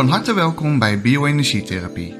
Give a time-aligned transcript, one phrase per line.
[0.00, 2.16] Van harte welkom bij Bioenergietherapie.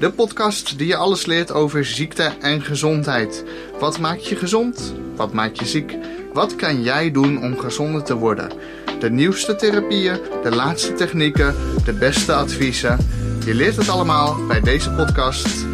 [0.00, 3.44] De podcast die je alles leert over ziekte en gezondheid.
[3.80, 4.94] Wat maakt je gezond?
[5.16, 5.96] Wat maakt je ziek?
[6.32, 8.52] Wat kan jij doen om gezonder te worden?
[9.00, 11.54] De nieuwste therapieën, de laatste technieken,
[11.84, 12.98] de beste adviezen.
[13.44, 15.66] Je leert het allemaal bij deze podcast.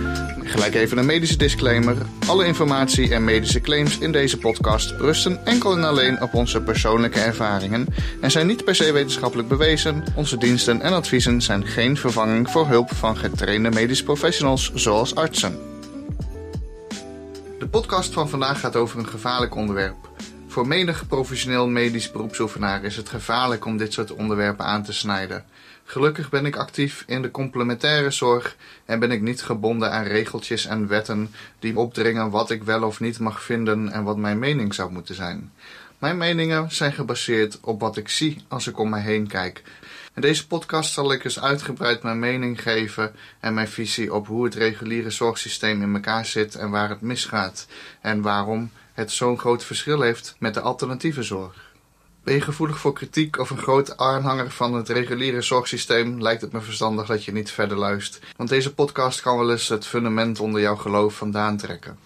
[0.53, 1.97] Gelijk even een medische disclaimer.
[2.27, 7.21] Alle informatie en medische claims in deze podcast rusten enkel en alleen op onze persoonlijke
[7.21, 7.87] ervaringen
[8.21, 10.05] en zijn niet per se wetenschappelijk bewezen.
[10.15, 15.59] Onze diensten en adviezen zijn geen vervanging voor hulp van getrainde medische professionals zoals artsen.
[17.59, 19.97] De podcast van vandaag gaat over een gevaarlijk onderwerp.
[20.49, 25.45] Voor menig professioneel medisch beroepsoefenaar is het gevaarlijk om dit soort onderwerpen aan te snijden.
[25.93, 30.67] Gelukkig ben ik actief in de complementaire zorg en ben ik niet gebonden aan regeltjes
[30.67, 34.75] en wetten die opdringen wat ik wel of niet mag vinden en wat mijn mening
[34.75, 35.53] zou moeten zijn.
[35.99, 39.63] Mijn meningen zijn gebaseerd op wat ik zie als ik om mij heen kijk.
[40.15, 44.45] In deze podcast zal ik eens uitgebreid mijn mening geven en mijn visie op hoe
[44.45, 47.67] het reguliere zorgsysteem in elkaar zit en waar het misgaat
[48.01, 51.72] en waarom het zo'n groot verschil heeft met de alternatieve zorg.
[52.25, 56.53] Ben je gevoelig voor kritiek of een groot aanhanger van het reguliere zorgsysteem, lijkt het
[56.53, 58.25] me verstandig dat je niet verder luistert.
[58.37, 61.99] Want deze podcast kan wel eens het fundament onder jouw geloof vandaan trekken.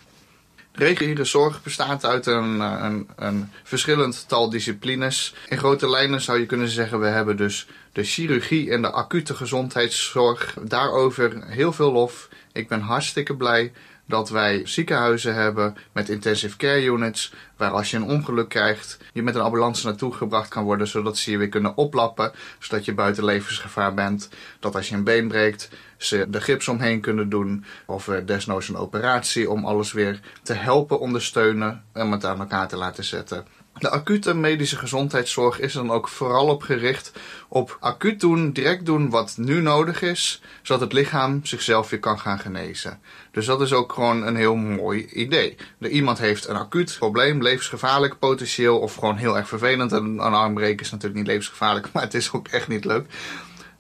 [0.73, 5.35] Reguliere zorg bestaat uit een, eh, een, een verschillend tal disciplines.
[5.49, 9.35] In grote lijnen zou je kunnen zeggen, we hebben dus de chirurgie en de acute
[9.35, 10.57] gezondheidszorg.
[10.63, 12.29] Daarover heel veel lof.
[12.53, 13.73] Ik ben hartstikke blij
[14.07, 19.23] dat wij ziekenhuizen hebben met intensive care units, waar als je een ongeluk krijgt, je
[19.23, 22.95] met een ambulance naartoe gebracht kan worden, zodat ze je weer kunnen oplappen, zodat je
[22.95, 24.29] buiten levensgevaar bent.
[24.61, 28.77] Dat als je een been breekt, ze de gips omheen kunnen doen, of desnoods een
[28.77, 33.56] operatie om alles weer te helpen ondersteunen en het aan elkaar te laten zetten.
[33.79, 37.13] De acute medische gezondheidszorg is er dan ook vooral op gericht
[37.49, 42.19] op acuut doen, direct doen wat nu nodig is, zodat het lichaam zichzelf weer kan
[42.19, 43.01] gaan genezen.
[43.31, 45.57] Dus dat is ook gewoon een heel mooi idee.
[45.79, 49.93] De, iemand heeft een acuut probleem, levensgevaarlijk potentieel of gewoon heel erg vervelend.
[49.93, 53.07] En een armbreken is natuurlijk niet levensgevaarlijk, maar het is ook echt niet leuk.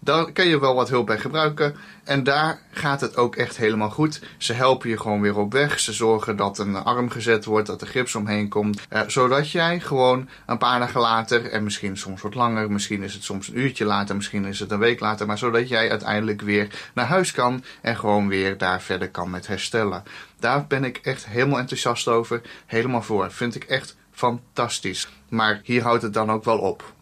[0.06, 1.77] Daar kan je wel wat hulp bij gebruiken.
[2.05, 4.21] En daar gaat het ook echt helemaal goed.
[4.39, 5.81] Ze helpen je gewoon weer op weg.
[5.81, 8.81] Ze zorgen dat een arm gezet wordt, dat er gips omheen komt.
[8.89, 13.15] Eh, zodat jij gewoon een paar dagen later, en misschien soms wat langer, misschien is
[13.15, 16.41] het soms een uurtje later, misschien is het een week later, maar zodat jij uiteindelijk
[16.41, 20.03] weer naar huis kan en gewoon weer daar verder kan met herstellen.
[20.38, 22.41] Daar ben ik echt helemaal enthousiast over.
[22.67, 23.31] Helemaal voor.
[23.31, 25.09] Vind ik echt fantastisch.
[25.28, 26.94] Maar hier houdt het dan ook wel op.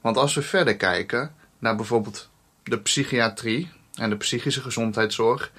[0.00, 2.28] Want als we verder kijken naar bijvoorbeeld
[2.62, 5.52] de psychiatrie en de psychische gezondheidszorg,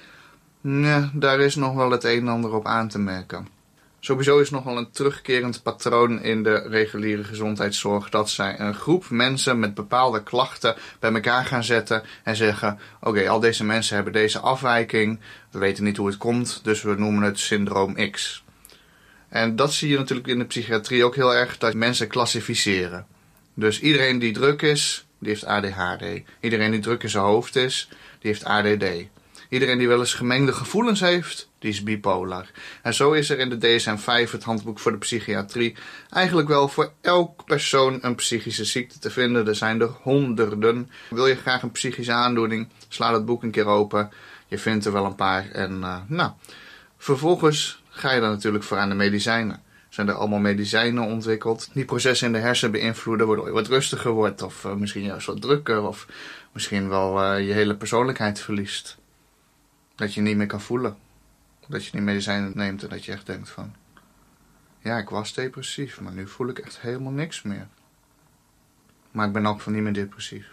[0.61, 3.47] nee, daar is nog wel het een en ander op aan te merken.
[4.03, 9.09] Sowieso is nog wel een terugkerend patroon in de reguliere gezondheidszorg dat zij een groep
[9.09, 14.13] mensen met bepaalde klachten bij elkaar gaan zetten en zeggen: Oké, al deze mensen hebben
[14.13, 15.19] deze afwijking,
[15.51, 18.43] we weten niet hoe het komt, dus we noemen het syndroom X.
[19.29, 23.05] En dat zie je natuurlijk in de psychiatrie ook heel erg, dat mensen klassificeren.
[23.53, 26.03] Dus iedereen die druk is, die heeft ADHD.
[26.39, 27.89] Iedereen die druk in zijn hoofd is,
[28.19, 28.85] die heeft ADD.
[29.49, 32.51] Iedereen die wel eens gemengde gevoelens heeft, die is bipolar.
[32.81, 35.75] En zo is er in de DSM-5, het handboek voor de psychiatrie,
[36.09, 39.47] eigenlijk wel voor elk persoon een psychische ziekte te vinden.
[39.47, 40.89] Er zijn er honderden.
[41.09, 44.09] Wil je graag een psychische aandoening, sla dat boek een keer open.
[44.47, 45.49] Je vindt er wel een paar.
[45.51, 46.31] En uh, nou,
[46.97, 51.69] vervolgens ga je dan natuurlijk voor aan de medicijnen zijn er allemaal medicijnen ontwikkeld.
[51.73, 54.41] Die processen in de hersen beïnvloeden waardoor je wat rustiger wordt.
[54.41, 55.81] Of uh, misschien juist wat drukker.
[55.81, 56.07] Of
[56.51, 58.97] misschien wel uh, je hele persoonlijkheid verliest.
[59.95, 60.97] Dat je niet meer kan voelen.
[61.67, 63.73] Dat je die medicijnen neemt en dat je echt denkt van...
[64.79, 67.67] Ja, ik was depressief, maar nu voel ik echt helemaal niks meer.
[69.11, 70.47] Maar ik ben ook van niet meer depressief.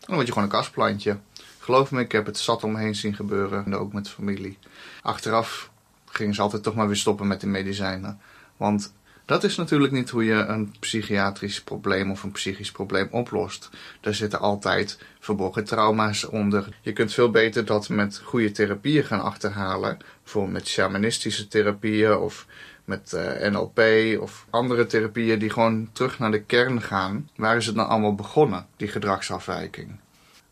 [0.00, 1.18] dan word je gewoon een kastplantje.
[1.58, 3.64] Geloof me, ik heb het zat omheen zien gebeuren.
[3.64, 4.58] En ook met familie.
[5.02, 5.70] Achteraf
[6.16, 8.20] gingen ze altijd toch maar weer stoppen met de medicijnen.
[8.56, 8.92] Want
[9.24, 13.70] dat is natuurlijk niet hoe je een psychiatrisch probleem of een psychisch probleem oplost.
[14.00, 16.68] Daar zitten altijd verborgen trauma's onder.
[16.80, 19.98] Je kunt veel beter dat met goede therapieën gaan achterhalen.
[20.22, 22.46] Bijvoorbeeld met shamanistische therapieën of
[22.84, 23.80] met uh, NLP
[24.20, 27.28] of andere therapieën die gewoon terug naar de kern gaan.
[27.36, 29.98] Waar is het nou allemaal begonnen, die gedragsafwijking?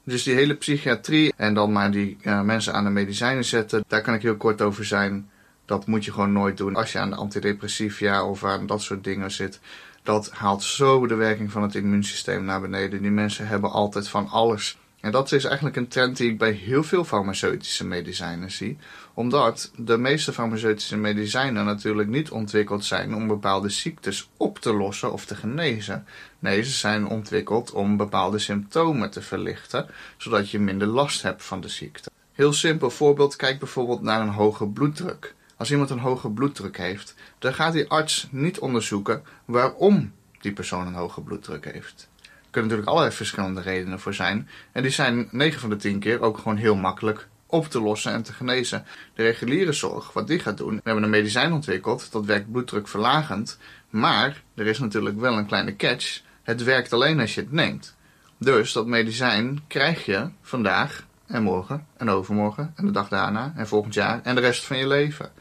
[0.04, 4.02] Dus die hele psychiatrie en dan maar die uh, mensen aan de medicijnen zetten, daar
[4.02, 5.30] kan ik heel kort over zijn.
[5.64, 9.04] Dat moet je gewoon nooit doen als je aan de antidepressiva of aan dat soort
[9.04, 9.60] dingen zit.
[10.02, 13.02] Dat haalt zo de werking van het immuunsysteem naar beneden.
[13.02, 16.50] Die mensen hebben altijd van alles En dat is eigenlijk een trend die ik bij
[16.50, 18.78] heel veel farmaceutische medicijnen zie.
[19.14, 25.12] Omdat de meeste farmaceutische medicijnen natuurlijk niet ontwikkeld zijn om bepaalde ziektes op te lossen
[25.12, 26.06] of te genezen.
[26.38, 29.86] Nee, ze zijn ontwikkeld om bepaalde symptomen te verlichten,
[30.16, 32.10] zodat je minder last hebt van de ziekte.
[32.32, 35.34] Heel simpel voorbeeld, kijk bijvoorbeeld naar een hoge bloeddruk.
[35.56, 40.86] Als iemand een hoge bloeddruk heeft, dan gaat die arts niet onderzoeken waarom die persoon
[40.86, 42.08] een hoge bloeddruk heeft.
[42.22, 44.48] Er kunnen natuurlijk allerlei verschillende redenen voor zijn.
[44.72, 48.12] En die zijn 9 van de 10 keer ook gewoon heel makkelijk op te lossen
[48.12, 48.84] en te genezen.
[49.14, 53.58] De reguliere zorg, wat die gaat doen, we hebben een medicijn ontwikkeld, dat werkt bloeddrukverlagend.
[53.90, 56.20] Maar er is natuurlijk wel een kleine catch.
[56.42, 57.96] Het werkt alleen als je het neemt.
[58.38, 63.68] Dus dat medicijn krijg je vandaag en morgen en overmorgen en de dag daarna en
[63.68, 65.32] volgend jaar en de rest van je leven.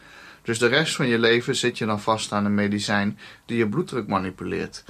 [0.43, 3.69] Dus de rest van je leven zit je dan vast aan een medicijn die je
[3.69, 4.83] bloeddruk manipuleert.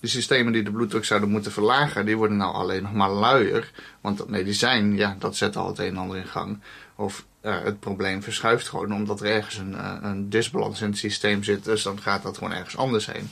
[0.00, 3.70] De systemen die de bloeddruk zouden moeten verlagen, die worden nou alleen nog maar luier.
[4.00, 6.60] Want dat medicijn, ja, dat zet al het een en ander in gang.
[6.96, 10.98] Of uh, het probleem verschuift gewoon omdat er ergens een, uh, een disbalans in het
[10.98, 11.64] systeem zit.
[11.64, 13.30] Dus dan gaat dat gewoon ergens anders heen.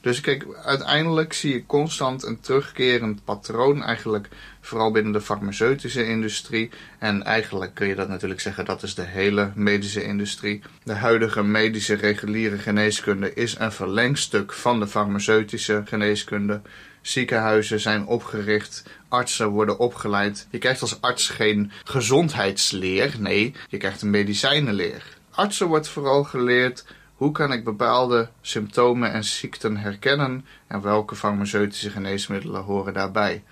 [0.00, 4.28] Dus kijk, uiteindelijk zie je constant een terugkerend patroon eigenlijk,
[4.62, 6.70] vooral binnen de farmaceutische industrie.
[6.98, 10.62] En eigenlijk kun je dat natuurlijk zeggen, dat is de hele medische industrie.
[10.84, 16.60] De huidige medische reguliere geneeskunde is een verlengstuk van de farmaceutische geneeskunde.
[17.00, 20.46] Ziekenhuizen zijn opgericht, artsen worden opgeleid.
[20.50, 25.02] Je krijgt als arts geen gezondheidsleer, nee, je krijgt een medicijnenleer.
[25.30, 26.84] Artsen wordt vooral geleerd
[27.22, 33.42] hoe kan ik bepaalde symptomen en ziekten herkennen en welke farmaceutische geneesmiddelen horen daarbij?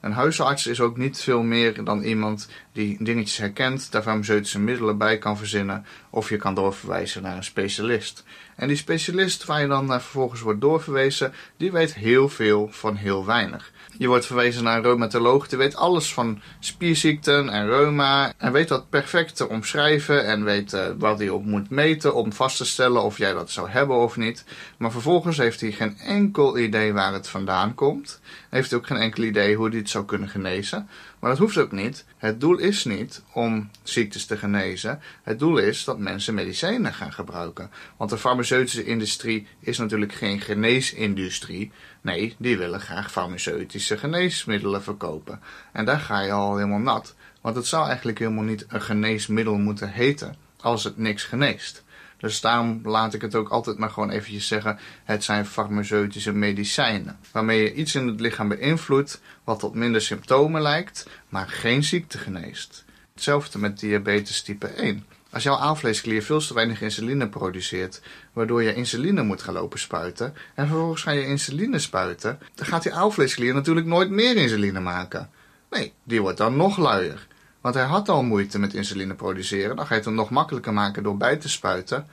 [0.00, 4.98] Een huisarts is ook niet veel meer dan iemand die dingetjes herkent, daar farmaceutische middelen
[4.98, 8.24] bij kan verzinnen, of je kan doorverwijzen naar een specialist.
[8.56, 12.96] En die specialist waar je dan naar vervolgens wordt doorverwezen, die weet heel veel van
[12.96, 13.72] heel weinig.
[13.98, 18.32] Je wordt verwezen naar een reumatoloog, die weet alles van spierziekten en reuma.
[18.36, 22.32] En weet dat perfect te omschrijven en weet uh, wat hij op moet meten om
[22.32, 24.44] vast te stellen of jij dat zou hebben of niet.
[24.76, 28.20] Maar vervolgens heeft hij geen enkel idee waar het vandaan komt.
[28.50, 30.88] Heeft hij ook geen enkel idee hoe hij het zou kunnen genezen.
[31.20, 32.04] Maar dat hoeft ook niet.
[32.16, 35.00] Het doel is niet om ziektes te genezen.
[35.22, 37.70] Het doel is dat mensen medicijnen gaan gebruiken.
[37.96, 41.72] Want de farmaceutische industrie is natuurlijk geen geneesindustrie.
[42.00, 45.40] Nee, die willen graag farmaceutische geneesmiddelen verkopen.
[45.72, 47.14] En daar ga je al helemaal nat.
[47.40, 51.84] Want het zou eigenlijk helemaal niet een geneesmiddel moeten heten als het niks geneest.
[52.18, 57.18] Dus daarom laat ik het ook altijd maar gewoon eventjes zeggen: het zijn farmaceutische medicijnen.
[57.32, 62.18] Waarmee je iets in het lichaam beïnvloedt wat tot minder symptomen lijkt, maar geen ziekte
[62.18, 62.84] geneest.
[63.14, 65.04] Hetzelfde met diabetes type 1.
[65.30, 70.34] Als jouw aanvleesklier veel te weinig insuline produceert, waardoor je insuline moet gaan lopen spuiten,
[70.54, 75.30] en vervolgens ga je insuline spuiten, dan gaat die aanvleesklier natuurlijk nooit meer insuline maken.
[75.70, 77.26] Nee, die wordt dan nog luier.
[77.68, 79.76] Want hij had al moeite met insuline produceren.
[79.76, 82.06] Dan ga je het hem nog makkelijker maken door bij te spuiten.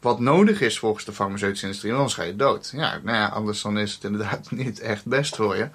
[0.00, 2.70] Wat nodig is volgens de farmaceutische industrie, anders ga je dood.
[2.74, 5.68] Ja, nou ja, anders dan is het inderdaad niet echt best voor je.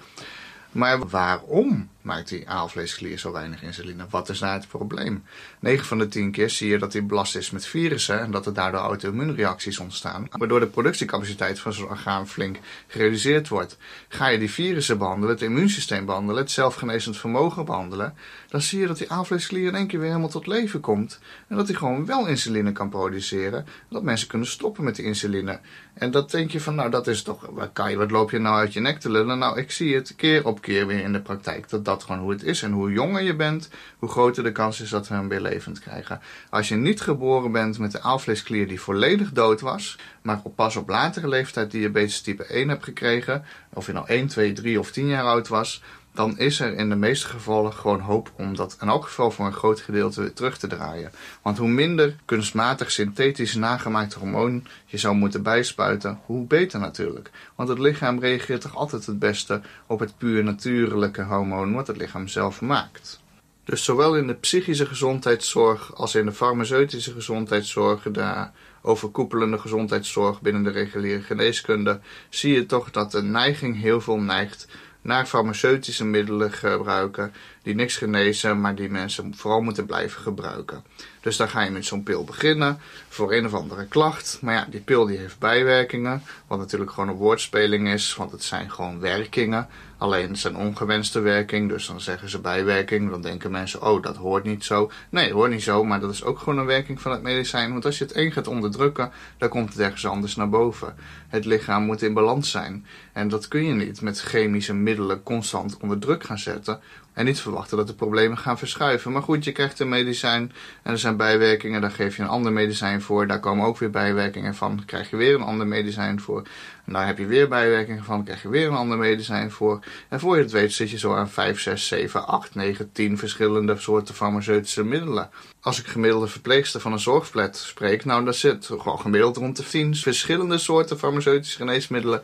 [0.72, 4.06] Maar waarom maakt die aalvleesklier zo weinig insuline?
[4.10, 5.24] Wat is daar het probleem?
[5.60, 8.46] 9 van de 10 keer zie je dat hij belast is met virussen en dat
[8.46, 13.76] er daardoor auto-immuunreacties ontstaan, waardoor de productiecapaciteit van zo'n orgaan flink gereduceerd wordt.
[14.08, 18.14] Ga je die virussen behandelen, het immuunsysteem behandelen, het zelfgenezend vermogen behandelen,
[18.52, 21.18] dan zie je dat die aalvleesklier in één keer weer helemaal tot leven komt
[21.48, 25.04] en dat hij gewoon wel insuline kan produceren, en dat mensen kunnen stoppen met die
[25.04, 25.60] insuline.
[25.94, 28.38] En dat denk je van, nou dat is toch, wat, kan je, wat loop je
[28.38, 29.38] nou uit je nek te lullen?
[29.38, 32.30] Nou, ik zie het keer op keer weer in de praktijk dat dat gewoon hoe
[32.30, 32.62] het is.
[32.62, 35.80] En hoe jonger je bent, hoe groter de kans is dat we hem weer levend
[35.80, 36.20] krijgen.
[36.50, 40.88] Als je niet geboren bent met de aalvleesklier die volledig dood was, maar pas op
[40.88, 45.06] latere leeftijd diabetes type 1 hebt gekregen, of je nou 1, 2, 3 of 10
[45.06, 48.88] jaar oud was, dan is er in de meeste gevallen gewoon hoop om dat in
[48.88, 51.12] elk geval voor een groot gedeelte terug te draaien.
[51.42, 57.30] Want hoe minder kunstmatig synthetisch nagemaakt hormoon je zou moeten bijspuiten, hoe beter natuurlijk.
[57.54, 61.96] Want het lichaam reageert toch altijd het beste op het puur natuurlijke hormoon wat het
[61.96, 63.20] lichaam zelf maakt.
[63.64, 68.46] Dus zowel in de psychische gezondheidszorg als in de farmaceutische gezondheidszorg, de
[68.82, 74.66] overkoepelende gezondheidszorg binnen de reguliere geneeskunde, zie je toch dat de neiging heel veel neigt
[75.02, 80.84] naar farmaceutische middelen gebruiken die niks genezen, maar die mensen vooral moeten blijven gebruiken.
[81.20, 82.78] Dus dan ga je met zo'n pil beginnen
[83.08, 84.38] voor een of andere klacht.
[84.40, 88.42] Maar ja, die pil die heeft bijwerkingen, wat natuurlijk gewoon een woordspeling is, want het
[88.42, 89.68] zijn gewoon werkingen.
[89.98, 93.10] Alleen het zijn ongewenste werking, dus dan zeggen ze bijwerking.
[93.10, 94.90] Dan denken mensen, oh dat hoort niet zo.
[95.08, 97.72] Nee, hoort niet zo, maar dat is ook gewoon een werking van het medicijn.
[97.72, 100.94] Want als je het één gaat onderdrukken, dan komt het ergens anders naar boven.
[101.28, 102.86] Het lichaam moet in balans zijn.
[103.12, 106.80] En dat kun je niet met chemische middelen constant onder druk gaan zetten.
[107.12, 109.12] En niet verwachten dat de problemen gaan verschuiven.
[109.12, 110.52] Maar goed, je krijgt een medicijn
[110.82, 111.80] en er zijn bijwerkingen.
[111.80, 113.26] Daar geef je een ander medicijn voor.
[113.26, 114.82] Daar komen ook weer bijwerkingen van.
[114.86, 116.42] Krijg je weer een ander medicijn voor.
[116.84, 118.24] En daar heb je weer bijwerkingen van.
[118.24, 119.78] Krijg je weer een ander medicijn voor.
[120.08, 123.18] En voor je het weet zit je zo aan 5, 6, 7, 8, 9, 10
[123.18, 125.30] verschillende soorten farmaceutische middelen.
[125.60, 129.64] Als ik gemiddelde verpleegster van een zorgflat spreek, nou dan zit gewoon gemiddeld rond de
[129.64, 132.22] 10 verschillende soorten farmaceutische geneesmiddelen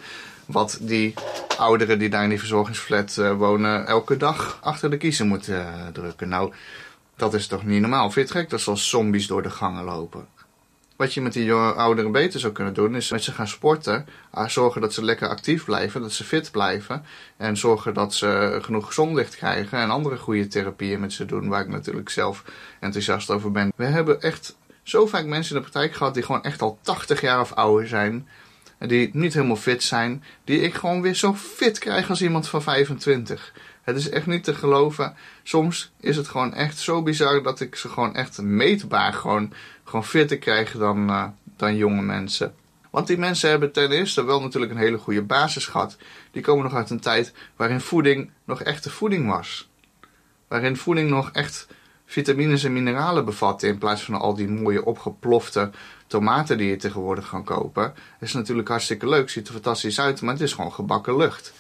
[0.48, 1.14] wat die
[1.56, 5.86] ouderen die daar in die verzorgingsflat uh, wonen elke dag achter de kiezer moeten uh,
[5.92, 6.28] drukken.
[6.28, 6.52] Nou,
[7.16, 8.10] dat is toch niet normaal?
[8.10, 10.26] Vind je dat ze als zombies door de gangen lopen?
[10.96, 14.06] Wat je met die ouderen beter zou kunnen doen, is met ze gaan sporten.
[14.34, 17.04] Uh, zorgen dat ze lekker actief blijven, dat ze fit blijven.
[17.36, 19.78] En zorgen dat ze genoeg zonlicht krijgen.
[19.78, 22.44] En andere goede therapieën met ze doen, waar ik natuurlijk zelf
[22.80, 23.72] enthousiast over ben.
[23.76, 27.20] We hebben echt zo vaak mensen in de praktijk gehad die gewoon echt al 80
[27.20, 28.28] jaar of ouder zijn
[28.78, 32.62] die niet helemaal fit zijn, die ik gewoon weer zo fit krijg als iemand van
[32.62, 33.52] 25.
[33.82, 35.14] Het is echt niet te geloven.
[35.42, 39.52] Soms is het gewoon echt zo bizar dat ik ze gewoon echt meetbaar gewoon,
[39.84, 41.24] gewoon fitter krijg dan, uh,
[41.56, 42.54] dan jonge mensen.
[42.90, 45.96] Want die mensen hebben ten eerste wel natuurlijk een hele goede basis gehad.
[46.30, 49.68] Die komen nog uit een tijd waarin voeding nog echte voeding was.
[50.48, 51.68] Waarin voeding nog echt
[52.06, 55.70] vitamines en mineralen bevatte in plaats van al die mooie opgeplofte
[56.08, 57.94] tomaten die je tegenwoordig kan kopen.
[58.20, 61.52] is natuurlijk hartstikke leuk, ziet er fantastisch uit, maar het is gewoon gebakken lucht.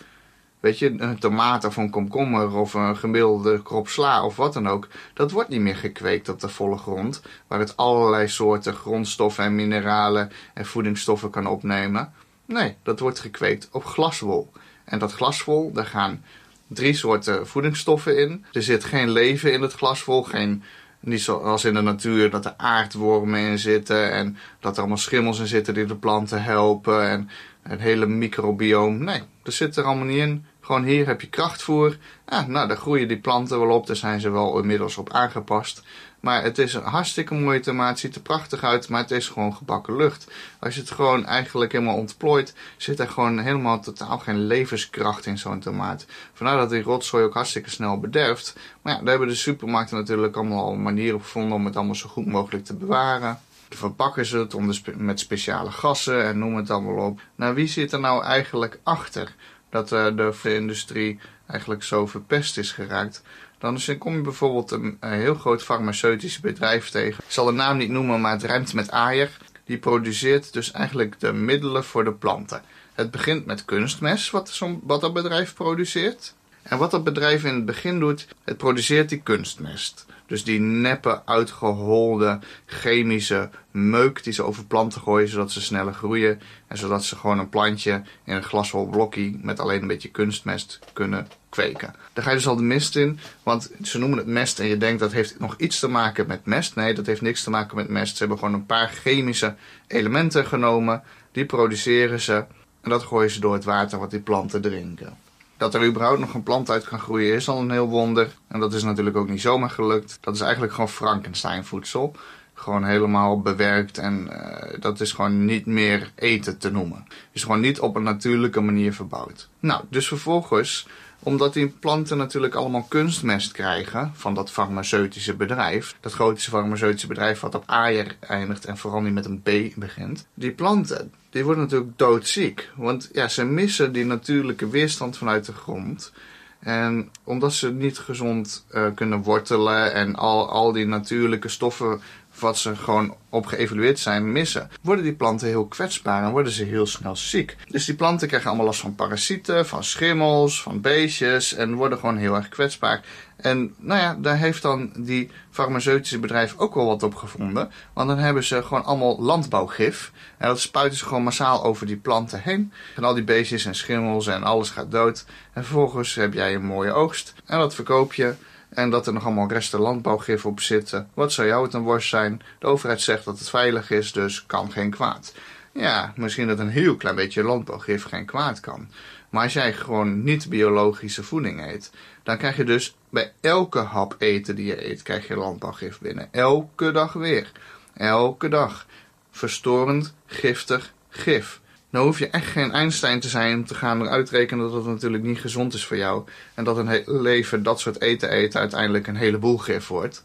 [0.60, 4.68] Weet je, een tomaat of een komkommer of een gemiddelde krop sla of wat dan
[4.68, 9.44] ook, dat wordt niet meer gekweekt op de volle grond, waar het allerlei soorten grondstoffen
[9.44, 12.12] en mineralen en voedingsstoffen kan opnemen.
[12.44, 14.52] Nee, dat wordt gekweekt op glaswol.
[14.84, 16.24] En dat glaswol, daar gaan
[16.66, 18.44] drie soorten voedingsstoffen in.
[18.52, 20.62] Er zit geen leven in het glaswol, geen
[21.00, 25.38] niet zoals in de natuur dat er aardwormen in zitten en dat er allemaal schimmels
[25.38, 27.30] in zitten die de planten helpen en
[27.62, 29.04] het hele microbioom.
[29.04, 30.44] Nee, dat zit er allemaal niet in.
[30.68, 31.96] Gewoon hier heb je krachtvoer.
[32.26, 33.86] Ja, nou, daar groeien die planten wel op.
[33.86, 35.82] Daar zijn ze wel inmiddels op aangepast.
[36.20, 37.88] Maar het is een hartstikke mooie tomaat.
[37.88, 40.30] Het ziet er prachtig uit, maar het is gewoon gebakken lucht.
[40.58, 45.38] Als je het gewoon eigenlijk helemaal ontplooit, zit er gewoon helemaal totaal geen levenskracht in
[45.38, 46.06] zo'n tomaat.
[46.32, 48.56] Vandaar dat die rotzooi ook hartstikke snel bederft.
[48.82, 52.08] Maar ja, daar hebben de supermarkten natuurlijk allemaal al manieren gevonden om het allemaal zo
[52.08, 53.40] goed mogelijk te bewaren.
[53.68, 57.20] Verpakken ze het met speciale gassen en noem het allemaal op.
[57.34, 59.34] Nou, wie zit er nou eigenlijk achter
[59.70, 63.22] dat uh, de industrie eigenlijk zo verpest is geraakt?
[63.58, 67.24] Dan kom je bijvoorbeeld een, heel groot farmaceutisch bedrijf tegen.
[67.24, 69.38] Ik zal de naam niet noemen, maar het ruimt met Ayer.
[69.64, 72.62] Die produceert dus eigenlijk de middelen voor de planten.
[72.94, 76.34] Het begint met kunstmest, wat, wat dat bedrijf produceert.
[76.62, 80.06] En wat dat bedrijf in het begin doet, het produceert die kunstmest.
[80.26, 86.40] Dus die neppe, uitgeholde chemische meuk die ze over planten gooien, zodat ze sneller groeien.
[86.66, 90.78] En zodat ze gewoon een plantje in een glashol blokje met alleen een beetje kunstmest
[90.92, 91.94] kunnen kweken.
[92.12, 94.76] Daar ga je dus al de mist in, want ze noemen het mest en je
[94.76, 96.74] denkt dat heeft nog iets te maken met mest.
[96.74, 98.12] Nee, dat heeft niks te maken met mest.
[98.12, 99.54] Ze hebben gewoon een paar chemische
[99.86, 102.44] elementen genomen, die produceren ze
[102.80, 105.16] en dat gooien ze door het water wat die planten drinken.
[105.58, 108.30] Dat er überhaupt nog een plant uit kan groeien is al een heel wonder.
[108.48, 110.18] En dat is natuurlijk ook niet zomaar gelukt.
[110.20, 112.12] Dat is eigenlijk gewoon Frankenstein voedsel.
[112.54, 117.06] Gewoon helemaal bewerkt en uh, dat is gewoon niet meer eten te noemen.
[117.32, 119.48] Is gewoon niet op een natuurlijke manier verbouwd.
[119.60, 120.86] Nou, dus vervolgens
[121.22, 125.96] omdat die planten natuurlijk allemaal kunstmest krijgen van dat farmaceutische bedrijf.
[126.00, 130.26] Dat grote farmaceutische bedrijf wat op Ayer eindigt en vooral niet met een B begint.
[130.34, 132.70] Die planten, die worden natuurlijk doodziek.
[132.76, 136.12] Want ja, ze missen die natuurlijke weerstand vanuit de grond.
[136.58, 142.00] En omdat ze niet gezond uh, kunnen wortelen en al, al die natuurlijke stoffen
[142.40, 146.64] wat ze gewoon op geëvalueerd zijn missen, worden die planten heel kwetsbaar en worden ze
[146.64, 147.56] heel snel ziek.
[147.68, 152.16] Dus die planten krijgen allemaal last van parasieten, van schimmels, van beestjes en worden gewoon
[152.16, 153.02] heel erg kwetsbaar.
[153.36, 157.70] En nou ja, daar heeft dan die farmaceutische bedrijf ook wel wat op gevonden.
[157.92, 160.12] Want dan hebben ze gewoon allemaal landbouwgif.
[160.38, 162.72] En dat spuiten ze gewoon massaal over die planten heen.
[162.96, 165.24] En al die beestjes en schimmels en alles gaat dood.
[165.52, 167.34] En vervolgens heb jij een mooie oogst.
[167.46, 168.34] En dat verkoop je.
[168.68, 171.10] En dat er nog allemaal resten landbouwgif op zitten.
[171.14, 172.42] Wat zou jou het een worst zijn?
[172.58, 175.34] De overheid zegt dat het veilig is, dus kan geen kwaad.
[175.72, 178.88] Ja, misschien dat een heel klein beetje landbouwgif geen kwaad kan.
[179.30, 181.90] Maar als jij gewoon niet biologische voeding eet,
[182.22, 186.28] dan krijg je dus bij elke hap eten die je eet, krijg je landbouwgif binnen.
[186.30, 187.52] Elke dag weer.
[187.94, 188.86] Elke dag.
[189.30, 191.60] Verstorend, giftig gif.
[191.90, 195.22] Nou hoef je echt geen Einstein te zijn om te gaan uitrekenen dat het natuurlijk
[195.22, 196.24] niet gezond is voor jou.
[196.54, 200.22] En dat een leven dat soort eten eten uiteindelijk een heleboel gif wordt.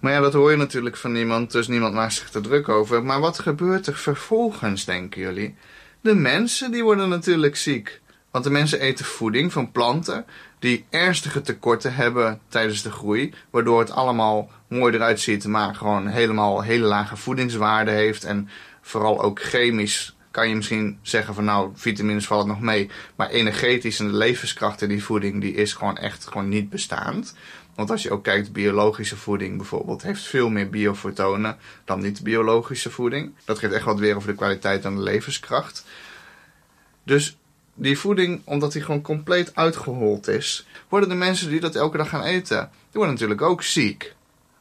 [0.00, 3.04] Maar ja, dat hoor je natuurlijk van niemand, dus niemand maakt zich er druk over.
[3.04, 5.54] Maar wat gebeurt er vervolgens, denken jullie?
[6.00, 8.00] De mensen die worden natuurlijk ziek.
[8.30, 10.24] Want de mensen eten voeding van planten
[10.58, 13.34] die ernstige tekorten hebben tijdens de groei.
[13.50, 18.24] Waardoor het allemaal mooi eruit ziet, maar gewoon helemaal hele lage voedingswaarde heeft.
[18.24, 18.48] En
[18.80, 22.90] vooral ook chemisch kan je misschien zeggen van nou, vitamines vallen nog mee.
[23.14, 27.34] Maar energetisch en de levenskracht in die voeding, die is gewoon echt gewoon niet bestaand.
[27.74, 33.34] Want als je ook kijkt, biologische voeding bijvoorbeeld heeft veel meer biofotonen dan niet-biologische voeding.
[33.44, 35.84] Dat geeft echt wat weer over de kwaliteit en de levenskracht.
[37.02, 37.36] Dus
[37.74, 42.08] die voeding, omdat die gewoon compleet uitgehold is, worden de mensen die dat elke dag
[42.08, 44.14] gaan eten, die worden natuurlijk ook ziek.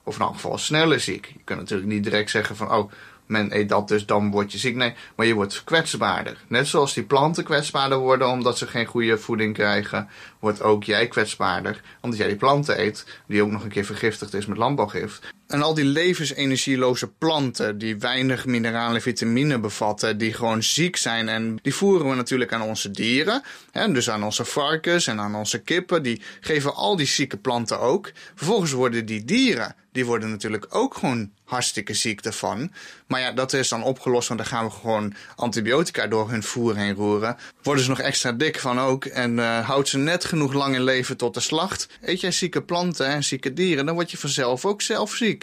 [0.03, 1.25] Of in elk geval sneller ziek.
[1.25, 2.91] Je kunt natuurlijk niet direct zeggen van, oh,
[3.25, 4.75] men eet dat, dus dan word je ziek.
[4.75, 6.37] Nee, maar je wordt kwetsbaarder.
[6.47, 11.07] Net zoals die planten kwetsbaarder worden omdat ze geen goede voeding krijgen, wordt ook jij
[11.07, 15.19] kwetsbaarder omdat jij die planten eet, die ook nog een keer vergiftigd is met landbouwgif.
[15.47, 21.29] En al die levensenergieloze planten, die weinig mineralen en vitamine bevatten, die gewoon ziek zijn.
[21.29, 23.43] En die voeren we natuurlijk aan onze dieren.
[23.71, 26.03] Hè, dus aan onze varkens en aan onze kippen.
[26.03, 28.11] Die geven al die zieke planten ook.
[28.35, 32.71] Vervolgens worden die dieren, die worden natuurlijk ook gewoon hartstikke ziek ervan.
[33.07, 36.75] Maar ja, dat is dan opgelost, want dan gaan we gewoon antibiotica door hun voer
[36.75, 37.37] heen roeren.
[37.63, 40.83] Worden ze nog extra dik van ook en uh, houdt ze net genoeg lang in
[40.83, 41.87] leven tot de slacht.
[42.01, 45.34] Eet jij zieke planten en zieke dieren, dan word je vanzelf ook zelf ziek.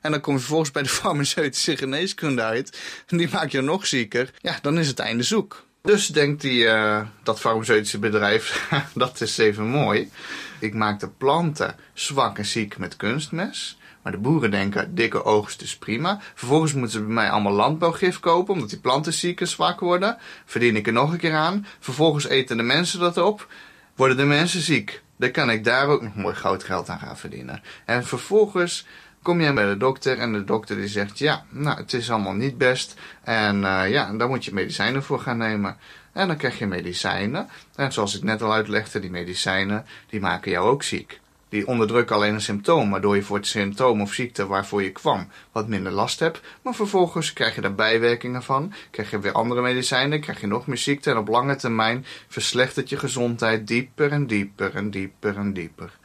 [0.00, 2.78] En dan kom je vervolgens bij de farmaceutische geneeskunde uit.
[3.06, 4.30] En die maakt je nog zieker.
[4.40, 5.64] Ja, dan is het einde zoek.
[5.82, 10.10] Dus denkt die, uh, dat farmaceutische bedrijf, dat is even mooi.
[10.58, 13.78] Ik maak de planten zwak en ziek met kunstmes.
[14.02, 16.20] Maar de boeren denken, dikke oogst is prima.
[16.34, 20.16] Vervolgens moeten ze bij mij allemaal landbouwgif kopen, omdat die planten ziek en zwak worden.
[20.44, 21.66] Verdien ik er nog een keer aan.
[21.80, 23.48] Vervolgens eten de mensen dat op.
[23.96, 25.02] Worden de mensen ziek.
[25.16, 27.62] Dan kan ik daar ook nog mooi goud geld aan gaan verdienen.
[27.84, 28.86] En vervolgens
[29.26, 32.34] kom je bij de dokter en de dokter die zegt, ja, nou, het is allemaal
[32.34, 32.94] niet best.
[33.22, 35.76] En uh, ja, daar moet je medicijnen voor gaan nemen.
[36.12, 37.48] En dan krijg je medicijnen.
[37.74, 41.20] En zoals ik net al uitlegde, die medicijnen, die maken jou ook ziek.
[41.48, 45.28] Die onderdrukken alleen een symptoom, waardoor je voor het symptoom of ziekte waarvoor je kwam
[45.52, 46.40] wat minder last hebt.
[46.62, 50.66] Maar vervolgens krijg je daar bijwerkingen van, krijg je weer andere medicijnen, krijg je nog
[50.66, 55.52] meer ziekte en op lange termijn verslechtert je gezondheid dieper en dieper en dieper en
[55.52, 55.98] dieper.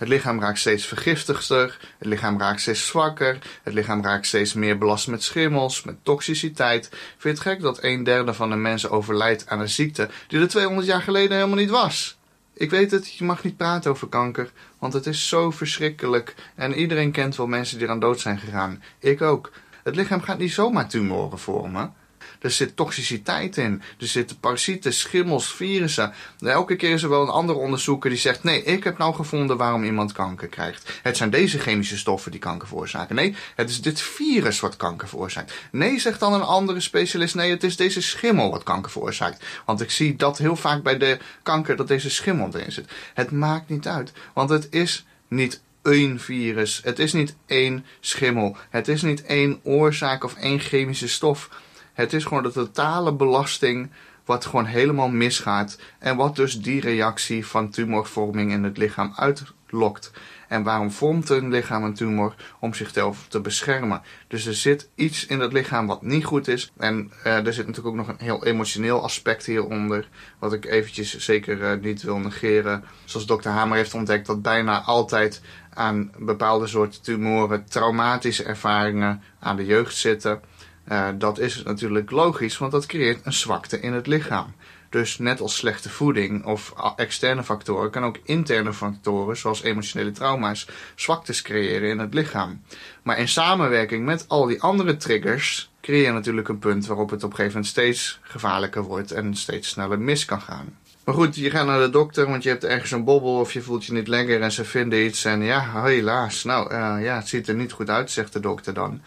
[0.00, 4.78] Het lichaam raakt steeds vergiftigster, het lichaam raakt steeds zwakker, het lichaam raakt steeds meer
[4.78, 6.88] belast met schimmels, met toxiciteit.
[6.88, 10.40] Vind je het gek dat een derde van de mensen overlijdt aan een ziekte die
[10.40, 12.18] er 200 jaar geleden helemaal niet was?
[12.54, 16.34] Ik weet het, je mag niet praten over kanker, want het is zo verschrikkelijk.
[16.54, 18.82] En iedereen kent wel mensen die eraan dood zijn gegaan.
[18.98, 19.52] Ik ook.
[19.82, 21.94] Het lichaam gaat niet zomaar tumoren vormen.
[22.40, 23.82] Er zit toxiciteit in.
[23.98, 26.12] Er zitten parasieten, schimmels, virussen.
[26.40, 29.56] Elke keer is er wel een andere onderzoeker die zegt: Nee, ik heb nou gevonden
[29.56, 31.00] waarom iemand kanker krijgt.
[31.02, 33.14] Het zijn deze chemische stoffen die kanker veroorzaken.
[33.14, 35.54] Nee, het is dit virus wat kanker veroorzaakt.
[35.72, 39.44] Nee, zegt dan een andere specialist: Nee, het is deze schimmel wat kanker veroorzaakt.
[39.64, 42.92] Want ik zie dat heel vaak bij de kanker dat deze schimmel erin zit.
[43.14, 46.80] Het maakt niet uit, want het is niet één virus.
[46.84, 48.56] Het is niet één schimmel.
[48.70, 51.48] Het is niet één oorzaak of één chemische stof.
[51.92, 53.90] Het is gewoon de totale belasting
[54.24, 55.78] wat gewoon helemaal misgaat.
[55.98, 60.10] En wat dus die reactie van tumorvorming in het lichaam uitlokt.
[60.48, 62.34] En waarom vormt een lichaam een tumor?
[62.60, 64.02] Om zichzelf te beschermen.
[64.28, 66.72] Dus er zit iets in het lichaam wat niet goed is.
[66.76, 70.08] En uh, er zit natuurlijk ook nog een heel emotioneel aspect hieronder.
[70.38, 72.84] Wat ik eventjes zeker uh, niet wil negeren.
[73.04, 75.40] Zoals dokter Hamer heeft ontdekt dat bijna altijd
[75.74, 80.40] aan bepaalde soorten tumoren traumatische ervaringen aan de jeugd zitten.
[80.88, 84.54] Uh, dat is natuurlijk logisch, want dat creëert een zwakte in het lichaam.
[84.88, 90.66] Dus net als slechte voeding of externe factoren, kan ook interne factoren, zoals emotionele trauma's,
[90.94, 92.62] zwaktes creëren in het lichaam.
[93.02, 97.24] Maar in samenwerking met al die andere triggers, creëer je natuurlijk een punt waarop het
[97.24, 100.76] op een gegeven moment steeds gevaarlijker wordt en steeds sneller mis kan gaan.
[101.04, 103.62] Maar goed, je gaat naar de dokter, want je hebt ergens een bobbel of je
[103.62, 105.24] voelt je niet lekker en ze vinden iets.
[105.24, 108.74] En ja, helaas, nou uh, ja, het ziet er niet goed uit, zegt de dokter
[108.74, 109.00] dan.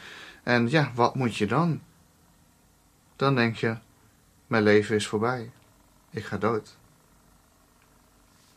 [0.43, 1.81] En ja, wat moet je dan?
[3.15, 3.75] Dan denk je,
[4.47, 5.51] mijn leven is voorbij.
[6.09, 6.75] Ik ga dood.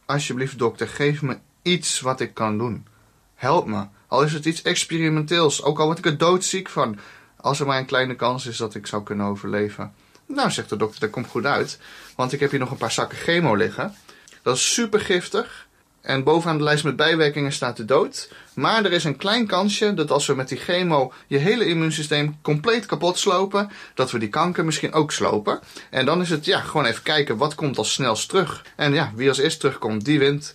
[0.04, 2.86] Alsjeblieft, dokter, geef me iets wat ik kan doen.
[3.34, 3.86] Help me.
[4.06, 6.98] Al is het iets experimenteels, ook al word ik er doodziek van.
[7.36, 9.94] Als er maar een kleine kans is dat ik zou kunnen overleven.
[10.26, 11.78] Nou, zegt de dokter, dat komt goed uit.
[12.16, 13.94] Want ik heb hier nog een paar zakken chemo liggen.
[14.42, 15.65] Dat is super giftig.
[16.06, 18.28] En bovenaan de lijst met bijwerkingen staat de dood.
[18.54, 22.38] Maar er is een klein kansje dat als we met die chemo je hele immuunsysteem
[22.42, 25.60] compleet kapot slopen, dat we die kanker misschien ook slopen.
[25.90, 28.64] En dan is het ja, gewoon even kijken wat komt als snelst terug.
[28.76, 30.54] En ja, wie als eerst terugkomt, die wint.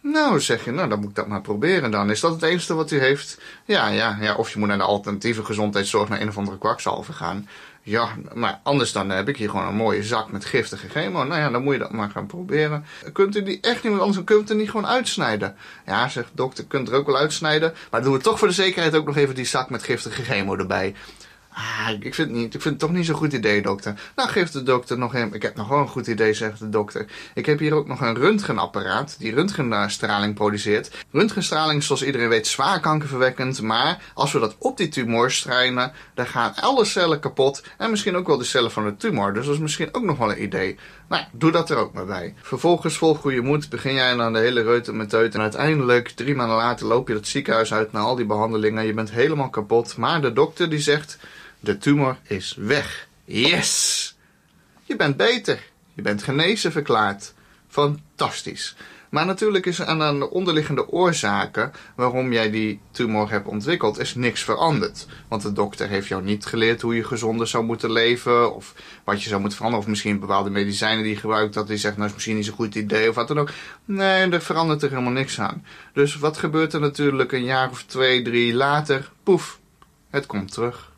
[0.00, 2.10] Nou, zeg je, nou dan moet ik dat maar proberen dan.
[2.10, 3.40] Is dat het enige wat u heeft?
[3.64, 4.34] Ja, ja, ja.
[4.34, 7.48] Of je moet naar de alternatieve gezondheidszorg naar een of andere kwakzalver gaan.
[7.84, 11.24] Ja, maar anders dan heb ik hier gewoon een mooie zak met giftige chemo.
[11.24, 12.84] Nou ja, dan moet je dat maar gaan proberen.
[13.12, 15.56] Kunt u die echt niet, anders kunt u niet gewoon uitsnijden.
[15.86, 17.74] Ja, zegt dokter, kunt er ook wel uitsnijden.
[17.90, 20.56] Maar doen we toch voor de zekerheid ook nog even die zak met giftige chemo
[20.56, 20.94] erbij.
[21.54, 24.00] Ah, ik vind, het niet, ik vind het toch niet zo'n goed idee, dokter.
[24.16, 25.34] Nou, geeft de dokter nog een...
[25.34, 27.06] Ik heb nog wel een goed idee, zegt de dokter.
[27.34, 31.04] Ik heb hier ook nog een röntgenapparaat die röntgenstraling produceert.
[31.10, 33.62] Röntgenstraling zoals iedereen weet, zwaar kankerverwekkend.
[33.62, 37.62] Maar als we dat op die tumor strijden, dan gaan alle cellen kapot.
[37.78, 39.34] En misschien ook wel de cellen van de tumor.
[39.34, 40.78] Dus dat is misschien ook nog wel een idee.
[41.08, 42.34] Nou, doe dat er ook maar bij.
[42.42, 46.56] Vervolgens, vol goede moed, begin jij aan de hele reuten met En uiteindelijk, drie maanden
[46.56, 48.86] later, loop je het ziekenhuis uit na al die behandelingen.
[48.86, 49.96] Je bent helemaal kapot.
[49.96, 51.18] Maar de dokter die zegt...
[51.62, 53.08] De tumor is weg.
[53.24, 54.16] Yes!
[54.82, 55.70] Je bent beter.
[55.94, 57.34] Je bent genezen verklaard.
[57.68, 58.76] Fantastisch.
[59.10, 64.42] Maar natuurlijk is aan de onderliggende oorzaken waarom jij die tumor hebt ontwikkeld, is niks
[64.42, 65.06] veranderd.
[65.28, 69.22] Want de dokter heeft jou niet geleerd hoe je gezonder zou moeten leven, of wat
[69.22, 72.08] je zou moeten veranderen, of misschien bepaalde medicijnen die je gebruikt, dat die zegt, nou
[72.08, 73.50] is misschien niet zo'n goed idee, of wat dan ook.
[73.84, 75.64] Nee, er verandert er helemaal niks aan.
[75.92, 79.10] Dus wat gebeurt er natuurlijk een jaar of twee, drie later?
[79.22, 79.58] Poef,
[80.10, 80.91] het komt terug.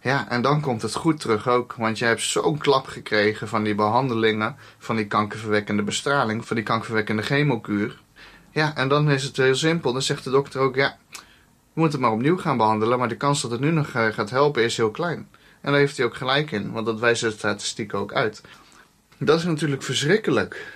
[0.00, 1.74] Ja, en dan komt het goed terug ook.
[1.74, 6.64] Want je hebt zo'n klap gekregen van die behandelingen, van die kankerverwekkende bestraling, van die
[6.64, 8.00] kankerverwekkende chemokuur.
[8.50, 9.92] Ja, en dan is het heel simpel.
[9.92, 12.98] Dan zegt de dokter ook, ja, we moeten het maar opnieuw gaan behandelen.
[12.98, 15.28] Maar de kans dat het nu nog eh, gaat helpen is heel klein.
[15.60, 18.42] En daar heeft hij ook gelijk in, want dat wijzen de statistieken ook uit.
[19.18, 20.66] Dat is natuurlijk verschrikkelijk.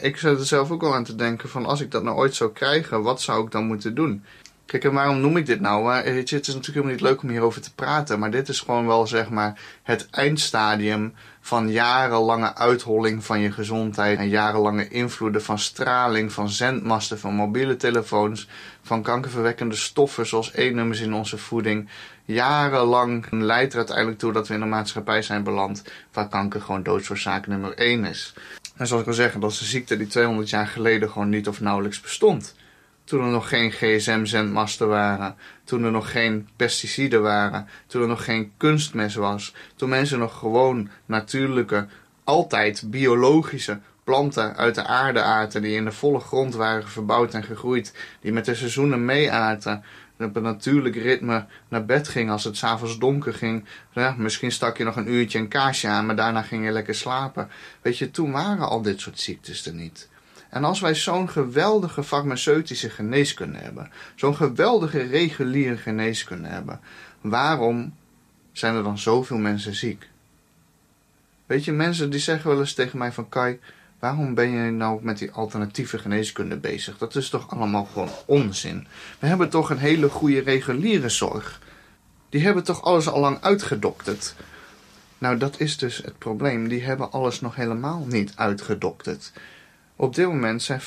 [0.00, 2.34] ik zat er zelf ook al aan te denken van als ik dat nou ooit
[2.34, 4.24] zou krijgen, wat zou ik dan moeten doen?
[4.66, 5.94] Kijk, en waarom noem ik dit nou?
[5.94, 8.86] Je, het is natuurlijk helemaal niet leuk om hierover te praten, maar dit is gewoon
[8.86, 15.58] wel zeg maar het eindstadium van jarenlange uitholling van je gezondheid en jarenlange invloeden van
[15.58, 18.48] straling, van zendmasten, van mobiele telefoons,
[18.82, 21.88] van kankerverwekkende stoffen zoals E-nummers in onze voeding.
[22.24, 26.82] Jarenlang leidt er uiteindelijk toe dat we in een maatschappij zijn beland waar kanker gewoon
[26.82, 28.34] doodsoorzaak nummer 1 is.
[28.76, 31.48] En zoals ik al zeggen, dat is een ziekte die 200 jaar geleden gewoon niet
[31.48, 32.54] of nauwelijks bestond.
[33.04, 35.36] Toen er nog geen gsm-zendmasten waren.
[35.64, 37.68] Toen er nog geen pesticiden waren.
[37.86, 39.54] Toen er nog geen kunstmest was.
[39.76, 41.86] Toen mensen nog gewoon natuurlijke,
[42.24, 45.62] altijd biologische planten uit de aarde aten.
[45.62, 47.94] Die in de volle grond waren verbouwd en gegroeid.
[48.20, 49.84] Die met de seizoenen meeaten.
[50.18, 53.64] Op een natuurlijk ritme naar bed ging als het s'avonds donker ging.
[53.92, 56.94] Ja, misschien stak je nog een uurtje een kaasje aan, maar daarna ging je lekker
[56.94, 57.48] slapen.
[57.82, 60.08] Weet je, toen waren al dit soort ziektes er niet.
[60.54, 66.80] En als wij zo'n geweldige farmaceutische geneeskunde hebben, zo'n geweldige reguliere geneeskunde hebben,
[67.20, 67.94] waarom
[68.52, 70.08] zijn er dan zoveel mensen ziek?
[71.46, 73.58] Weet je, mensen die zeggen wel eens tegen mij van Kai,
[73.98, 76.98] waarom ben je nou met die alternatieve geneeskunde bezig?
[76.98, 78.86] Dat is toch allemaal gewoon onzin.
[79.18, 81.60] We hebben toch een hele goede reguliere zorg.
[82.28, 84.34] Die hebben toch alles al lang uitgedokterd.
[85.18, 86.68] Nou, dat is dus het probleem.
[86.68, 89.32] Die hebben alles nog helemaal niet uitgedokterd.
[89.96, 90.84] Op dit moment zijn 50%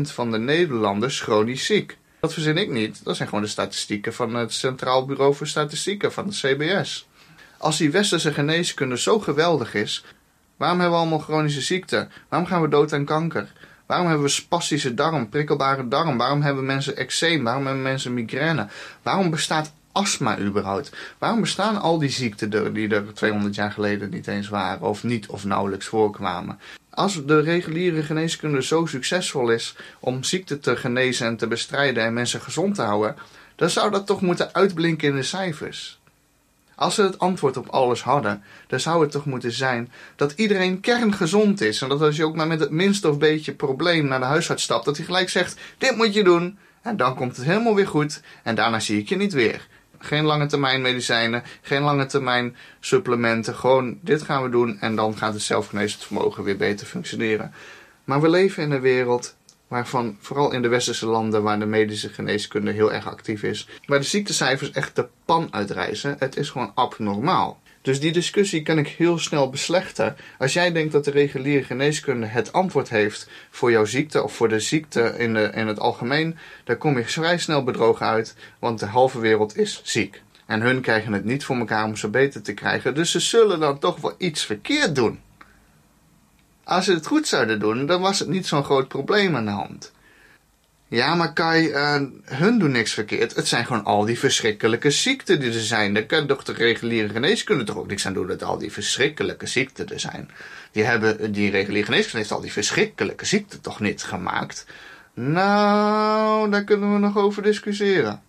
[0.00, 1.98] van de Nederlanders chronisch ziek.
[2.20, 3.04] Dat verzin ik niet.
[3.04, 7.08] Dat zijn gewoon de statistieken van het Centraal Bureau voor Statistieken van de CBS.
[7.58, 10.04] Als die westerse geneeskunde zo geweldig is,
[10.56, 12.10] waarom hebben we allemaal chronische ziekten?
[12.28, 13.52] Waarom gaan we dood aan kanker?
[13.86, 16.18] Waarom hebben we spastische darm, prikkelbare darm?
[16.18, 17.44] Waarom hebben mensen eczeem?
[17.44, 18.68] Waarom hebben mensen migraine?
[19.02, 20.92] Waarom bestaat astma überhaupt?
[21.18, 25.26] Waarom bestaan al die ziekten die er 200 jaar geleden niet eens waren of niet
[25.26, 26.58] of nauwelijks voorkwamen?
[26.90, 32.12] Als de reguliere geneeskunde zo succesvol is om ziekten te genezen en te bestrijden en
[32.12, 33.16] mensen gezond te houden,
[33.56, 35.98] dan zou dat toch moeten uitblinken in de cijfers.
[36.74, 40.80] Als ze het antwoord op alles hadden, dan zou het toch moeten zijn dat iedereen
[40.80, 41.82] kerngezond is.
[41.82, 44.62] En dat als je ook maar met het minste of beetje probleem naar de huisarts
[44.62, 46.58] stapt, dat hij gelijk zegt: Dit moet je doen.
[46.82, 48.20] En dan komt het helemaal weer goed.
[48.42, 49.68] En daarna zie ik je niet weer.
[50.02, 53.54] Geen lange termijn medicijnen, geen lange termijn supplementen.
[53.54, 57.52] Gewoon dit gaan we doen en dan gaat het zelfgenezend vermogen weer beter functioneren.
[58.04, 59.36] Maar we leven in een wereld
[59.68, 63.98] waarvan vooral in de westerse landen waar de medische geneeskunde heel erg actief is, waar
[63.98, 66.16] de ziektecijfers echt de pan uitreizen.
[66.18, 67.60] Het is gewoon abnormaal.
[67.82, 70.16] Dus die discussie kan ik heel snel beslechten.
[70.38, 74.48] Als jij denkt dat de reguliere geneeskunde het antwoord heeft voor jouw ziekte of voor
[74.48, 78.78] de ziekte in, de, in het algemeen, dan kom je vrij snel bedrogen uit, want
[78.78, 80.22] de halve wereld is ziek.
[80.46, 83.60] En hun krijgen het niet voor elkaar om ze beter te krijgen, dus ze zullen
[83.60, 85.20] dan toch wel iets verkeerd doen.
[86.64, 89.50] Als ze het goed zouden doen, dan was het niet zo'n groot probleem aan de
[89.50, 89.92] hand.
[90.90, 93.36] Ja, maar Kai, uh, hun doen niks verkeerd.
[93.36, 95.94] Het zijn gewoon al die verschrikkelijke ziekten die er zijn.
[95.94, 99.46] Daar kan toch de reguliere geneeskunde toch ook niks aan doen dat al die verschrikkelijke
[99.46, 100.30] ziekten er zijn.
[100.72, 104.66] Die, hebben, die reguliere geneeskunde heeft al die verschrikkelijke ziekten toch niet gemaakt.
[105.14, 108.22] Nou, daar kunnen we nog over discussiëren.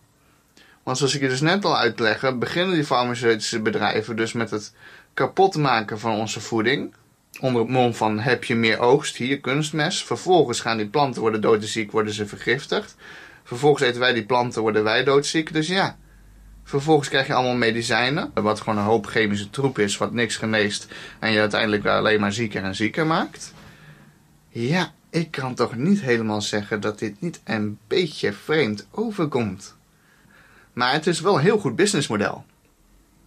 [0.84, 4.74] Want zoals ik je dus net al uitlegde, beginnen die farmaceutische bedrijven dus met het
[5.13, 6.93] kapot maken van onze voeding.
[7.39, 10.04] Onder het mom van heb je meer oogst, hier kunstmes.
[10.04, 12.96] Vervolgens gaan die planten worden doodziek, worden ze vergiftigd.
[13.44, 15.54] Vervolgens eten wij die planten, worden wij doodziek.
[15.54, 15.98] Dus ja,
[16.63, 18.32] vervolgens krijg je allemaal medicijnen.
[18.34, 20.88] Wat gewoon een hoop chemische troep is, wat niks geneest.
[21.20, 23.54] En je uiteindelijk alleen maar zieker en zieker maakt.
[24.50, 29.76] Ja, ik kan toch niet helemaal zeggen dat dit niet een beetje vreemd overkomt.
[30.74, 32.46] Maar het is wel een heel goed businessmodel.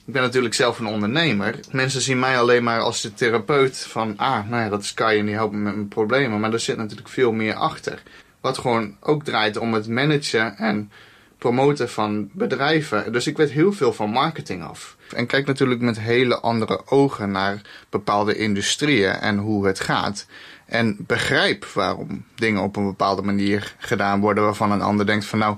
[0.06, 1.60] Ik ben natuurlijk zelf een ondernemer.
[1.70, 5.18] Mensen zien mij alleen maar als de therapeut van, ah, nou ja, dat is Kai
[5.18, 6.40] en die helpt me met mijn problemen.
[6.40, 8.02] Maar er zit natuurlijk veel meer achter.
[8.40, 10.90] Wat gewoon ook draait om het managen en
[11.38, 13.12] promoten van bedrijven.
[13.12, 14.96] Dus ik weet heel veel van marketing af.
[15.14, 20.26] En kijk natuurlijk met hele andere ogen naar bepaalde industrieën en hoe het gaat.
[20.66, 25.38] En begrijp waarom dingen op een bepaalde manier gedaan worden waarvan een ander denkt van
[25.38, 25.56] nou,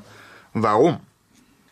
[0.53, 1.01] waarom?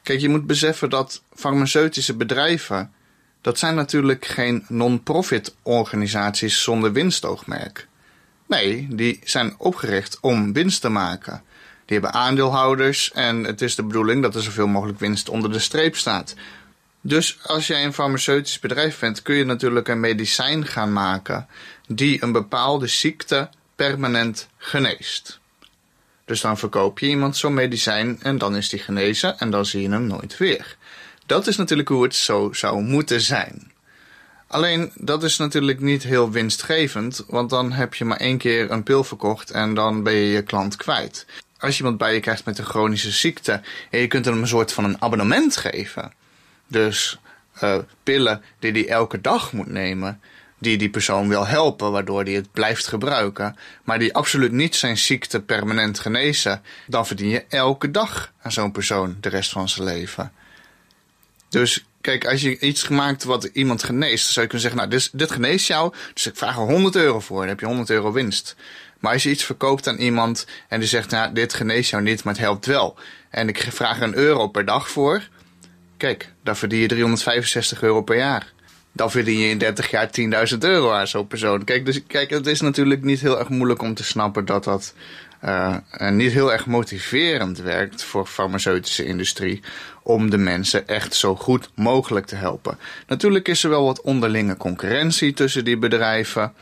[0.04, 2.92] Kijk, je moet beseffen dat farmaceutische bedrijven,
[3.40, 7.88] dat zijn natuurlijk geen non-profit organisaties zonder winstoogmerk.
[8.46, 11.42] Nee, die zijn opgericht om winst te maken.
[11.84, 15.58] Die hebben aandeelhouders en het is de bedoeling dat er zoveel mogelijk winst onder de
[15.58, 16.34] streep staat.
[17.00, 21.46] Dus als jij een farmaceutisch bedrijf bent, kun je natuurlijk een medicijn gaan maken
[21.88, 25.40] die een bepaalde ziekte permanent geneest.
[26.24, 29.82] Dus dan verkoop je iemand zo'n medicijn en dan is die genezen en dan zie
[29.82, 30.76] je hem nooit weer.
[31.26, 33.72] Dat is natuurlijk hoe het zo zou moeten zijn.
[34.46, 38.82] Alleen dat is natuurlijk niet heel winstgevend, want dan heb je maar één keer een
[38.82, 41.26] pil verkocht en dan ben je je klant kwijt.
[41.58, 43.60] Als je iemand bij je krijgt met een chronische ziekte
[43.90, 46.12] en je kunt hem een soort van een abonnement geven.
[46.66, 47.18] Dus
[47.62, 50.20] uh, pillen die hij elke dag moet nemen,
[50.58, 54.98] die die persoon wil helpen, waardoor die het blijft gebruiken, maar die absoluut niet zijn
[54.98, 59.84] ziekte permanent genezen, dan verdien je elke dag aan zo'n persoon de rest van zijn
[59.86, 60.32] leven.
[61.48, 65.18] Dus kijk, als je iets gemaakt wat iemand geneest, zou je kunnen zeggen, nou, dit,
[65.18, 68.12] dit geneest jou, dus ik vraag er 100 euro voor, dan heb je 100 euro
[68.12, 68.56] winst.
[69.00, 72.24] Maar als je iets verkoopt aan iemand en die zegt, nou, dit geneest jou niet,
[72.24, 72.96] maar het helpt wel.
[73.30, 75.28] En ik vraag er een euro per dag voor.
[75.96, 78.53] Kijk, dan verdien je 365 euro per jaar
[78.96, 80.10] dan verdien je in 30 jaar
[80.52, 81.64] 10.000 euro aan zo'n persoon.
[81.64, 84.94] Kijk, dus, kijk, het is natuurlijk niet heel erg moeilijk om te snappen dat dat
[85.44, 85.76] uh,
[86.10, 89.62] niet heel erg motiverend werkt voor farmaceutische industrie
[90.02, 92.78] om de mensen echt zo goed mogelijk te helpen.
[93.06, 96.52] Natuurlijk is er wel wat onderlinge concurrentie tussen die bedrijven.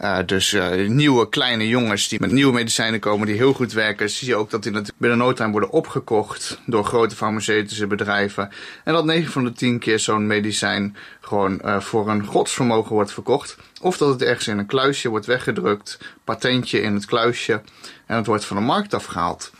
[0.00, 4.10] Uh, dus uh, nieuwe kleine jongens die met nieuwe medicijnen komen die heel goed werken,
[4.10, 8.50] zie je ook dat die binnen no time worden opgekocht door grote farmaceutische bedrijven.
[8.84, 13.12] En dat 9 van de 10 keer zo'n medicijn gewoon uh, voor een godsvermogen wordt
[13.12, 13.56] verkocht.
[13.80, 17.62] Of dat het ergens in een kluisje wordt weggedrukt, patentje in het kluisje
[18.06, 19.52] en het wordt van de markt afgehaald.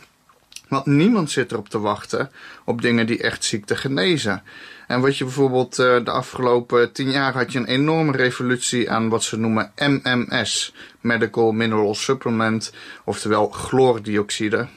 [0.67, 2.31] Want niemand zit erop te wachten
[2.65, 4.43] op dingen die echt ziekte genezen.
[4.87, 9.09] En wat je bijvoorbeeld uh, de afgelopen tien jaar had je een enorme revolutie aan
[9.09, 14.67] wat ze noemen MMS, Medical Mineral Supplement, oftewel chloordioxide.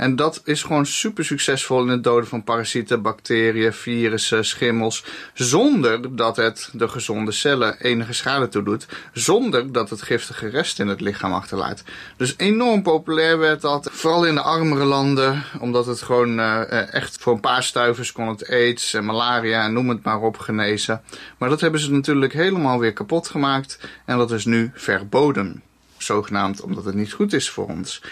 [0.00, 5.04] En dat is gewoon super succesvol in het doden van parasieten, bacteriën, virussen, schimmels.
[5.34, 8.86] Zonder dat het de gezonde cellen enige schade toedoet.
[9.12, 11.82] Zonder dat het giftige rest in het lichaam achterlaat.
[12.16, 13.88] Dus enorm populair werd dat.
[13.92, 15.44] Vooral in de armere landen.
[15.58, 19.72] Omdat het gewoon uh, echt voor een paar stuivers kon het aids en malaria en
[19.72, 21.02] noem het maar op genezen.
[21.38, 23.78] Maar dat hebben ze natuurlijk helemaal weer kapot gemaakt.
[24.04, 25.62] En dat is nu verboden
[26.02, 28.02] zogenaamd omdat het niet goed is voor ons.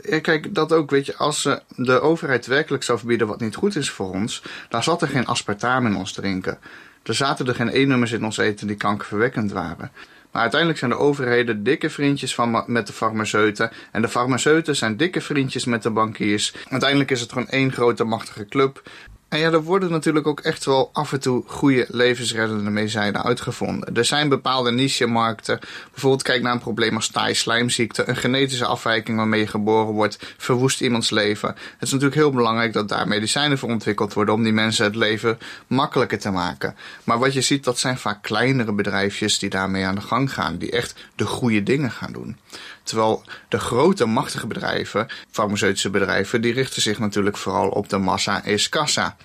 [0.00, 3.54] Kijk, kijk, dat ook, weet je, als uh, de overheid werkelijk zou verbieden wat niet
[3.54, 6.58] goed is voor ons, dan zat er geen aspartaam in ons drinken.
[7.02, 9.90] Er zaten er geen E-nummers in ons eten die kankerverwekkend waren.
[10.30, 13.70] Maar uiteindelijk zijn de overheden dikke vriendjes van met de farmaceuten.
[13.92, 16.54] En de farmaceuten zijn dikke vriendjes met de bankiers.
[16.68, 18.82] Uiteindelijk is het gewoon één grote machtige club.
[19.28, 23.94] En ja, er worden natuurlijk ook echt wel af en toe goede levensreddende medicijnen uitgevonden.
[23.94, 25.58] Er zijn bepaalde niche-markten.
[25.90, 28.08] Bijvoorbeeld kijk naar een probleem als taai-slijmziekte.
[28.08, 31.48] Een genetische afwijking waarmee je geboren wordt, verwoest iemands leven.
[31.48, 34.96] Het is natuurlijk heel belangrijk dat daar medicijnen voor ontwikkeld worden om die mensen het
[34.96, 36.76] leven makkelijker te maken.
[37.04, 40.56] Maar wat je ziet, dat zijn vaak kleinere bedrijfjes die daarmee aan de gang gaan.
[40.58, 42.36] Die echt de goede dingen gaan doen.
[42.82, 48.44] Terwijl de grote machtige bedrijven, farmaceutische bedrijven, die richten zich natuurlijk vooral op de massa
[48.44, 49.16] is kassa.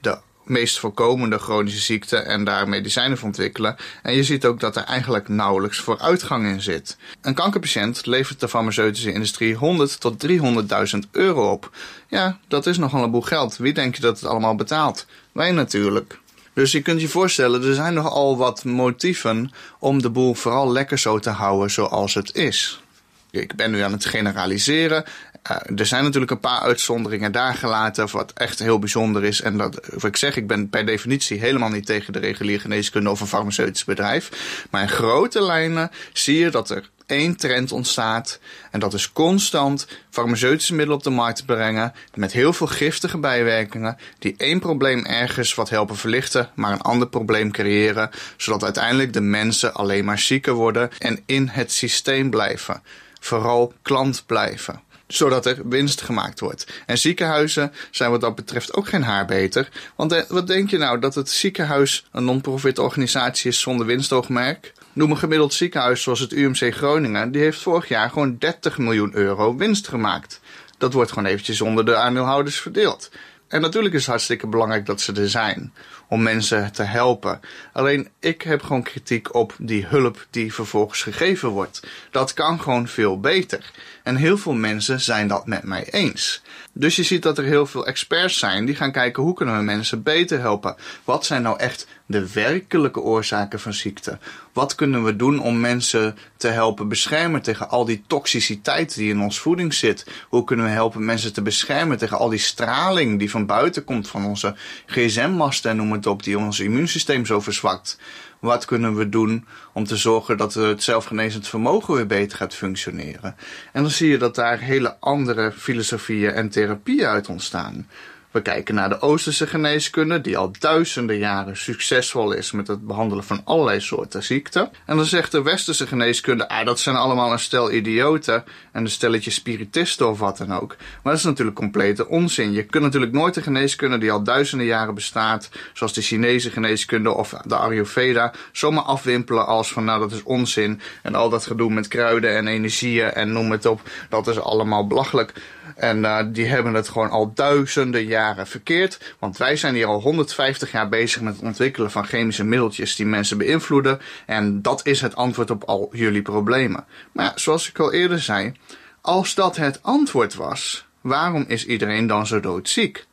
[0.00, 3.76] De meest voorkomende chronische ziekte en daar medicijnen voor ontwikkelen.
[4.02, 6.96] En je ziet ook dat er eigenlijk nauwelijks vooruitgang in zit.
[7.20, 11.70] Een kankerpatiënt levert de farmaceutische industrie 100 tot 300.000 euro op.
[12.08, 13.56] Ja, dat is nogal een boel geld.
[13.56, 15.06] Wie denk je dat het allemaal betaalt?
[15.32, 16.18] Wij natuurlijk.
[16.58, 20.98] Dus je kunt je voorstellen, er zijn nogal wat motieven om de boel vooral lekker
[20.98, 22.82] zo te houden zoals het is.
[23.30, 25.04] Ik ben nu aan het generaliseren.
[25.50, 29.40] Uh, er zijn natuurlijk een paar uitzonderingen daar gelaten, wat echt heel bijzonder is.
[29.40, 33.10] En dat, wat ik zeg, ik ben per definitie helemaal niet tegen de reguliere geneeskunde
[33.10, 34.30] of een farmaceutisch bedrijf.
[34.70, 38.38] Maar in grote lijnen zie je dat er één trend ontstaat.
[38.70, 41.92] En dat is constant farmaceutische middelen op de markt brengen.
[42.14, 43.96] Met heel veel giftige bijwerkingen.
[44.18, 48.10] Die één probleem ergens wat helpen verlichten, maar een ander probleem creëren.
[48.36, 52.82] Zodat uiteindelijk de mensen alleen maar zieker worden en in het systeem blijven.
[53.20, 56.66] Vooral klant blijven zodat er winst gemaakt wordt.
[56.86, 59.68] En ziekenhuizen zijn wat dat betreft ook geen haar beter.
[59.96, 64.72] Want eh, wat denk je nou, dat het ziekenhuis een non-profit organisatie is zonder winstoogmerk?
[64.98, 69.14] Noem een gemiddeld ziekenhuis zoals het UMC Groningen, die heeft vorig jaar gewoon 30 miljoen
[69.14, 70.40] euro winst gemaakt.
[70.78, 73.10] Dat wordt gewoon eventjes onder de aandeelhouders verdeeld.
[73.48, 75.72] En natuurlijk is het hartstikke belangrijk dat ze er zijn
[76.08, 77.40] om mensen te helpen.
[77.72, 81.86] Alleen ik heb gewoon kritiek op die hulp die vervolgens gegeven wordt.
[82.10, 83.70] Dat kan gewoon veel beter.
[84.02, 86.42] En heel veel mensen zijn dat met mij eens.
[86.72, 89.62] Dus je ziet dat er heel veel experts zijn die gaan kijken hoe kunnen we
[89.62, 90.76] mensen beter helpen.
[91.04, 94.18] Wat zijn nou echt de werkelijke oorzaken van ziekte?
[94.52, 99.20] Wat kunnen we doen om mensen te helpen beschermen tegen al die toxiciteit die in
[99.20, 100.06] ons voeding zit?
[100.28, 104.08] Hoe kunnen we helpen mensen te beschermen tegen al die straling die van buiten komt
[104.08, 104.54] van onze
[104.86, 107.98] gsm-masten en noem het op, die ons immuunsysteem zo verzwakt?
[108.38, 113.36] Wat kunnen we doen om te zorgen dat het zelfgenezend vermogen weer beter gaat functioneren?
[113.72, 117.86] En dan zie je dat daar hele andere filosofieën en therapieën uit ontstaan.
[118.30, 123.24] We kijken naar de Oosterse geneeskunde, die al duizenden jaren succesvol is met het behandelen
[123.24, 124.70] van allerlei soorten ziekten.
[124.86, 128.90] En dan zegt de Westerse geneeskunde, ah, dat zijn allemaal een stel idioten en een
[128.90, 130.76] stelletje spiritisten of wat dan ook.
[130.78, 132.52] Maar dat is natuurlijk complete onzin.
[132.52, 137.14] Je kunt natuurlijk nooit een geneeskunde die al duizenden jaren bestaat, zoals de Chinese geneeskunde
[137.14, 140.80] of de Ayurveda, zomaar afwimpelen als van, nou, dat is onzin.
[141.02, 144.86] En al dat gedoe met kruiden en energieën en noem het op, dat is allemaal
[144.86, 145.32] belachelijk.
[145.78, 149.14] En uh, die hebben het gewoon al duizenden jaren verkeerd.
[149.18, 153.06] Want wij zijn hier al 150 jaar bezig met het ontwikkelen van chemische middeltjes die
[153.06, 154.00] mensen beïnvloeden.
[154.26, 156.84] En dat is het antwoord op al jullie problemen.
[157.12, 158.52] Maar zoals ik al eerder zei,
[159.00, 163.06] als dat het antwoord was, waarom is iedereen dan zo doodziek?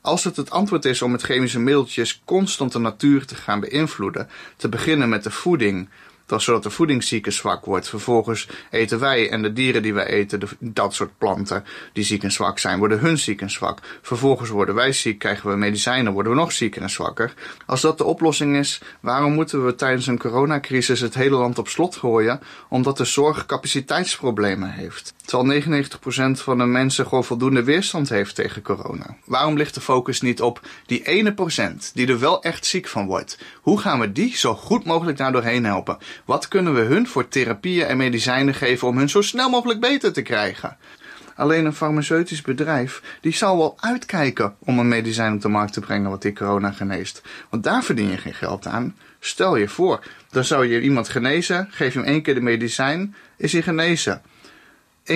[0.00, 4.28] Als het het antwoord is om met chemische middeltjes constant de natuur te gaan beïnvloeden,
[4.56, 5.88] te beginnen met de voeding,
[6.26, 7.88] dat zodat de voedingszieke zwak wordt.
[7.88, 12.32] Vervolgens eten wij en de dieren die wij eten, dat soort planten die ziek en
[12.32, 13.78] zwak zijn, worden hun ziek en zwak.
[14.02, 17.34] Vervolgens worden wij ziek, krijgen we medicijnen, worden we nog zieker en zwakker.
[17.66, 21.68] Als dat de oplossing is, waarom moeten we tijdens een coronacrisis het hele land op
[21.68, 22.40] slot gooien?
[22.68, 25.14] Omdat de zorg capaciteitsproblemen heeft.
[25.24, 25.86] Terwijl 99%
[26.32, 29.16] van de mensen gewoon voldoende weerstand heeft tegen corona.
[29.24, 33.06] Waarom ligt de focus niet op die ene procent die er wel echt ziek van
[33.06, 33.38] wordt?
[33.60, 35.98] Hoe gaan we die zo goed mogelijk daar doorheen helpen?
[36.24, 40.12] Wat kunnen we hun voor therapieën en medicijnen geven om hun zo snel mogelijk beter
[40.12, 40.76] te krijgen?
[41.36, 45.80] Alleen een farmaceutisch bedrijf, die zal wel uitkijken om een medicijn op de markt te
[45.80, 47.22] brengen wat die corona geneest.
[47.50, 48.96] Want daar verdien je geen geld aan.
[49.20, 53.52] Stel je voor, dan zou je iemand genezen, geef hem één keer de medicijn, is
[53.52, 54.22] hij genezen.
[55.06, 55.12] 1%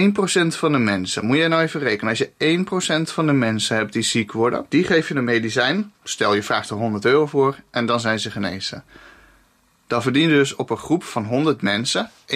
[0.46, 3.92] van de mensen, moet je nou even rekenen, als je 1% van de mensen hebt
[3.92, 7.56] die ziek worden, die geef je een medicijn, stel je vraagt er 100 euro voor
[7.70, 8.84] en dan zijn ze genezen.
[9.90, 12.34] Dan verdien je dus op een groep van 100 mensen, 1%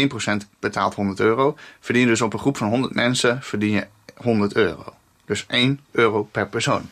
[0.60, 4.54] betaalt 100 euro, verdien je dus op een groep van 100 mensen verdien je 100
[4.54, 4.94] euro.
[5.24, 6.88] Dus 1 euro per persoon.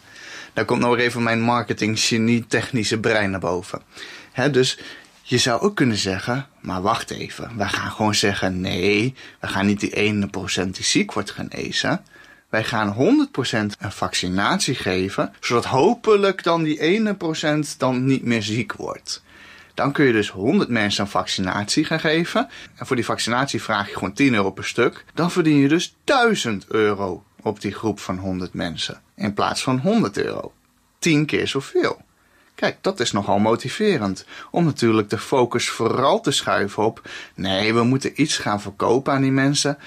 [0.52, 3.82] Daar komt nog even mijn marketing genie technische brein naar boven.
[4.50, 4.78] dus
[5.22, 7.56] je zou ook kunnen zeggen, maar wacht even.
[7.56, 12.04] We gaan gewoon zeggen, nee, we gaan niet die ene procent die ziek wordt genezen.
[12.48, 18.42] Wij gaan 100% een vaccinatie geven, zodat hopelijk dan die ene procent dan niet meer
[18.42, 19.22] ziek wordt.
[19.82, 22.48] Dan kun je dus 100 mensen een vaccinatie gaan geven.
[22.74, 25.04] En voor die vaccinatie vraag je gewoon 10 euro per stuk.
[25.14, 29.00] Dan verdien je dus 1000 euro op die groep van 100 mensen.
[29.16, 30.52] In plaats van 100 euro.
[30.98, 32.00] 10 keer zoveel.
[32.54, 34.24] Kijk, dat is nogal motiverend.
[34.50, 37.08] Om natuurlijk de focus vooral te schuiven op.
[37.34, 39.78] Nee, we moeten iets gaan verkopen aan die mensen.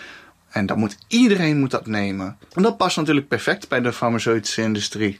[0.50, 2.38] En dan moet iedereen moet dat nemen.
[2.54, 5.20] En dat past natuurlijk perfect bij de farmaceutische industrie.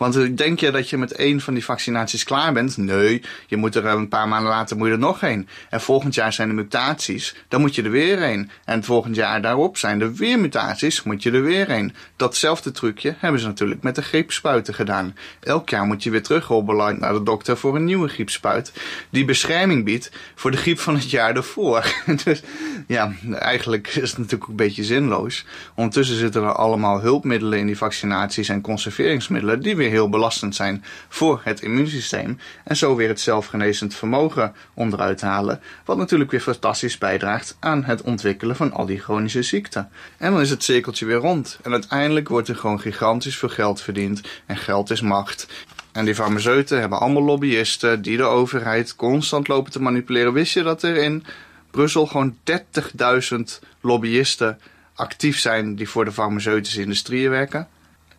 [0.00, 2.76] Want denk je dat je met één van die vaccinaties klaar bent?
[2.76, 5.48] Nee, je moet er een paar maanden later moet je er nog heen.
[5.70, 8.50] En volgend jaar zijn er mutaties, dan moet je er weer heen.
[8.64, 11.94] En volgend jaar daarop zijn er weer mutaties, moet je er weer heen.
[12.16, 15.16] Datzelfde trucje hebben ze natuurlijk met de griepspuiten gedaan.
[15.40, 18.72] Elk jaar moet je weer terughobbelen naar de dokter voor een nieuwe griepspuit.
[19.10, 21.94] Die bescherming biedt voor de griep van het jaar ervoor.
[22.24, 22.42] dus
[22.86, 25.44] ja, eigenlijk is het natuurlijk een beetje zinloos.
[25.74, 30.84] Ondertussen zitten er allemaal hulpmiddelen in die vaccinaties en conserveringsmiddelen die weer heel belastend zijn
[31.08, 32.38] voor het immuunsysteem.
[32.64, 35.60] En zo weer het zelfgenezend vermogen onderuit halen.
[35.84, 39.88] Wat natuurlijk weer fantastisch bijdraagt aan het ontwikkelen van al die chronische ziekten.
[40.18, 41.58] En dan is het cirkeltje weer rond.
[41.62, 44.20] En uiteindelijk wordt er gewoon gigantisch veel geld verdiend.
[44.46, 45.46] En geld is macht.
[45.92, 50.32] En die farmaceuten hebben allemaal lobbyisten die de overheid constant lopen te manipuleren.
[50.32, 51.24] Wist je dat er in
[51.70, 53.38] Brussel gewoon 30.000
[53.80, 54.58] lobbyisten
[54.94, 57.68] actief zijn die voor de farmaceutische industrieën werken?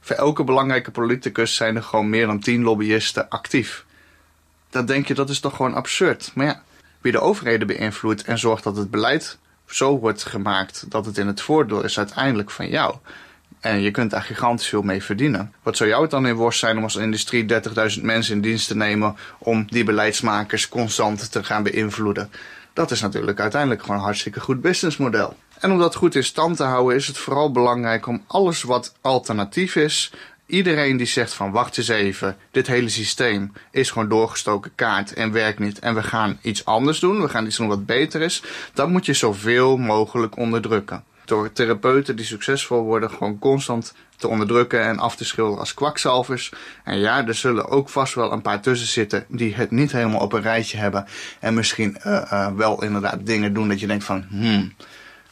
[0.02, 3.86] Voor elke belangrijke politicus zijn er gewoon meer dan 10 lobbyisten actief.
[4.70, 6.32] Dan denk je dat is toch gewoon absurd.
[6.36, 6.64] Maar ja,
[7.02, 11.28] wie de overheden beïnvloedt en zorgt dat het beleid zo wordt gemaakt dat het in
[11.28, 12.96] het voordeel is uiteindelijk van jou.
[13.60, 15.54] En je kunt daar gigantisch veel mee verdienen.
[15.64, 17.46] Wat zou jou het dan in worst zijn om als industrie
[17.96, 22.32] 30.000 mensen in dienst te nemen om die beleidsmakers constant te gaan beïnvloeden?
[22.74, 25.38] Dat is natuurlijk uiteindelijk gewoon een hartstikke goed businessmodel.
[25.62, 28.94] En om dat goed in stand te houden is het vooral belangrijk om alles wat
[29.02, 30.12] alternatief is,
[30.46, 35.32] iedereen die zegt van wacht eens even, dit hele systeem is gewoon doorgestoken kaart en
[35.32, 38.44] werkt niet en we gaan iets anders doen, we gaan iets doen wat beter is,
[38.74, 41.04] dan moet je zoveel mogelijk onderdrukken.
[41.26, 46.52] Door therapeuten die succesvol worden gewoon constant te onderdrukken en af te schilderen als kwakzalvers.
[46.84, 50.22] En ja, er zullen ook vast wel een paar tussen zitten die het niet helemaal
[50.22, 51.06] op een rijtje hebben.
[51.40, 54.74] En misschien uh, uh, wel inderdaad dingen doen dat je denkt van, hmm,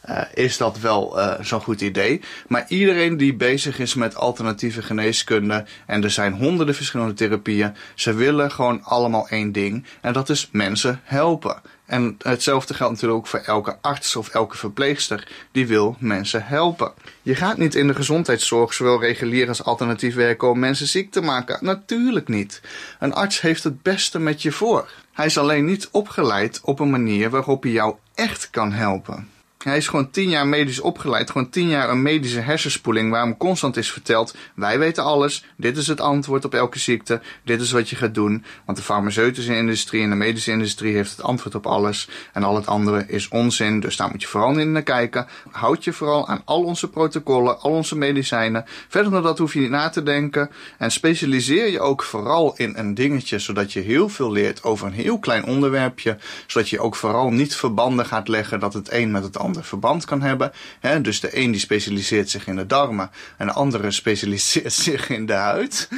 [0.08, 2.20] uh, is dat wel uh, zo'n goed idee.
[2.48, 8.14] Maar iedereen die bezig is met alternatieve geneeskunde, en er zijn honderden verschillende therapieën, ze
[8.14, 9.84] willen gewoon allemaal één ding.
[10.00, 11.60] En dat is mensen helpen.
[11.86, 16.92] En hetzelfde geldt natuurlijk ook voor elke arts of elke verpleegster die wil mensen helpen.
[17.22, 21.20] Je gaat niet in de gezondheidszorg, zowel regulier als alternatief werken om mensen ziek te
[21.20, 21.58] maken.
[21.60, 22.60] Natuurlijk niet.
[22.98, 24.90] Een arts heeft het beste met je voor.
[25.12, 29.28] Hij is alleen niet opgeleid op een manier waarop hij jou echt kan helpen.
[29.64, 33.36] Hij is gewoon tien jaar medisch opgeleid, gewoon tien jaar een medische hersenspoeling waar hem
[33.36, 37.72] constant is verteld, wij weten alles, dit is het antwoord op elke ziekte, dit is
[37.72, 38.44] wat je gaat doen.
[38.64, 42.54] Want de farmaceutische industrie en de medische industrie heeft het antwoord op alles en al
[42.54, 45.26] het andere is onzin, dus daar moet je vooral in naar kijken.
[45.50, 48.64] Houd je vooral aan al onze protocollen, al onze medicijnen.
[48.88, 52.72] Verder dan dat hoef je niet na te denken en specialiseer je ook vooral in
[52.76, 56.96] een dingetje, zodat je heel veel leert over een heel klein onderwerpje, zodat je ook
[56.96, 60.52] vooral niet verbanden gaat leggen dat het een met het ander verband kan hebben.
[60.80, 61.00] Hè?
[61.00, 65.26] Dus de een die specialiseert zich in de darmen en de andere specialiseert zich in
[65.26, 65.88] de huid.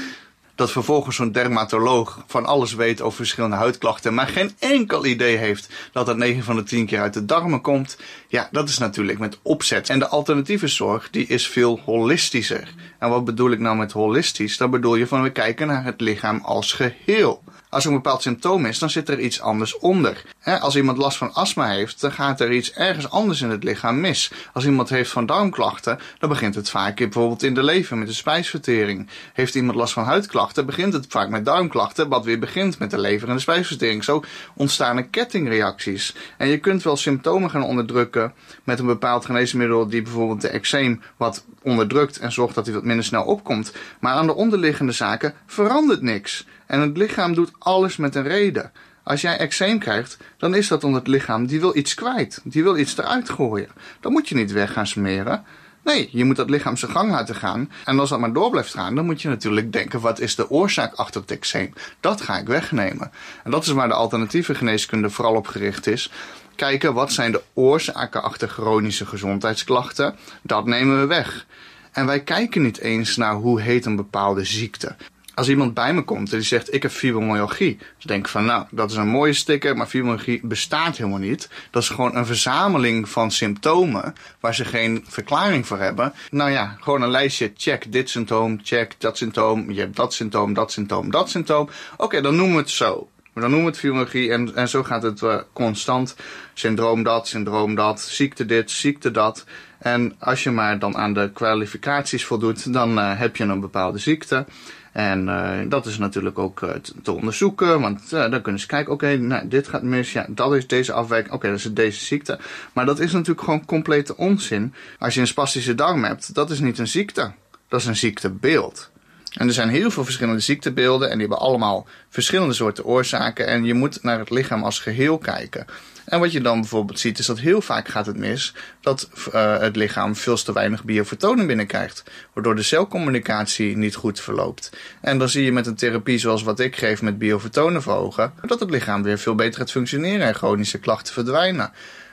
[0.55, 5.69] Dat vervolgens zo'n dermatoloog van alles weet over verschillende huidklachten, maar geen enkel idee heeft
[5.93, 7.97] dat dat 9 van de 10 keer uit de darmen komt.
[8.29, 9.89] Ja, dat is natuurlijk met opzet.
[9.89, 12.75] En de alternatieve zorg, die is veel holistischer.
[12.99, 14.57] En wat bedoel ik nou met holistisch?
[14.57, 17.42] Dan bedoel je van we kijken naar het lichaam als geheel.
[17.73, 20.23] Als er een bepaald symptoom is, dan zit er iets anders onder.
[20.61, 24.01] Als iemand last van astma heeft, dan gaat er iets ergens anders in het lichaam
[24.01, 24.33] mis.
[24.53, 28.13] Als iemand heeft van darmklachten, dan begint het vaak bijvoorbeeld in de lever met de
[28.13, 29.09] spijsvertering.
[29.33, 32.99] Heeft iemand last van huidklachten, begint het vaak met darmklachten, wat weer begint met de
[32.99, 34.05] lever en de spijsvertering.
[34.05, 34.23] Zo
[34.55, 36.15] ontstaan er kettingreacties.
[36.39, 38.33] En je kunt wel symptomen gaan onderdrukken
[38.65, 42.85] met een bepaald geneesmiddel die bijvoorbeeld de eczeem wat onderdrukt en zorgt dat hij wat
[42.85, 43.73] minder snel opkomt.
[44.01, 46.47] Maar aan de onderliggende zaken verandert niks.
[46.73, 48.73] En het lichaam doet alles met een reden.
[49.03, 52.41] Als jij eczeem krijgt, dan is dat omdat het lichaam die wil iets kwijt.
[52.45, 53.69] Die wil iets eruit gooien.
[54.01, 55.45] Dan moet je niet weg gaan smeren.
[55.85, 57.71] Nee, je moet dat lichaam zijn gang laten gaan.
[57.85, 60.51] En als dat maar door blijft gaan, dan moet je natuurlijk denken: wat is de
[60.51, 61.73] oorzaak achter het eczeem?
[62.01, 63.11] Dat ga ik wegnemen.
[63.45, 66.11] En dat is waar de alternatieve geneeskunde vooral op gericht is.
[66.55, 70.17] Kijken wat zijn de oorzaken achter chronische gezondheidsklachten.
[70.43, 71.47] Dat nemen we weg.
[71.91, 74.97] En wij kijken niet eens naar hoe heet een bepaalde ziekte
[75.35, 78.45] als iemand bij me komt en die zegt ik heb fibromyalgie, dan denk ik van
[78.45, 81.49] nou, dat is een mooie sticker, maar fibromyalgie bestaat helemaal niet.
[81.71, 86.13] Dat is gewoon een verzameling van symptomen waar ze geen verklaring voor hebben.
[86.31, 90.55] Nou ja, gewoon een lijstje, check dit symptoom, check dat symptoom, je hebt dat symptoom,
[90.55, 91.69] dat symptoom, dat symptoom.
[91.97, 93.09] Oké, dan noemen we het zo.
[93.33, 96.17] Maar dan noemen we het fibromyalgie en, en zo gaat het uh, constant.
[96.55, 99.45] Syndroom dat, syndroom dat, ziekte dit, ziekte dat.
[99.79, 103.99] En als je maar dan aan de kwalificaties voldoet, dan uh, heb je een bepaalde
[103.99, 104.47] ziekte.
[104.93, 106.71] En uh, dat is natuurlijk ook uh,
[107.03, 110.55] te onderzoeken, want uh, dan kunnen ze kijken, oké, nou, dit gaat mis, ja, dat
[110.55, 112.39] is deze afwijking, oké, dat is deze ziekte.
[112.73, 114.75] Maar dat is natuurlijk gewoon complete onzin.
[114.99, 117.33] Als je een spastische darm hebt, dat is niet een ziekte,
[117.69, 118.91] dat is een ziektebeeld.
[119.33, 123.47] En er zijn heel veel verschillende ziektebeelden en die hebben allemaal verschillende soorten oorzaken.
[123.47, 125.67] En je moet naar het lichaam als geheel kijken.
[126.13, 129.59] En wat je dan bijvoorbeeld ziet, is dat heel vaak gaat het mis dat uh,
[129.59, 132.03] het lichaam veel te weinig biofotonen binnenkrijgt.
[132.33, 134.71] Waardoor de celcommunicatie niet goed verloopt.
[135.01, 138.61] En dan zie je met een therapie zoals wat ik geef met biofotonen verhogen, dat
[138.61, 141.73] het lichaam weer veel beter gaat functioneren en chronische klachten verdwijnen.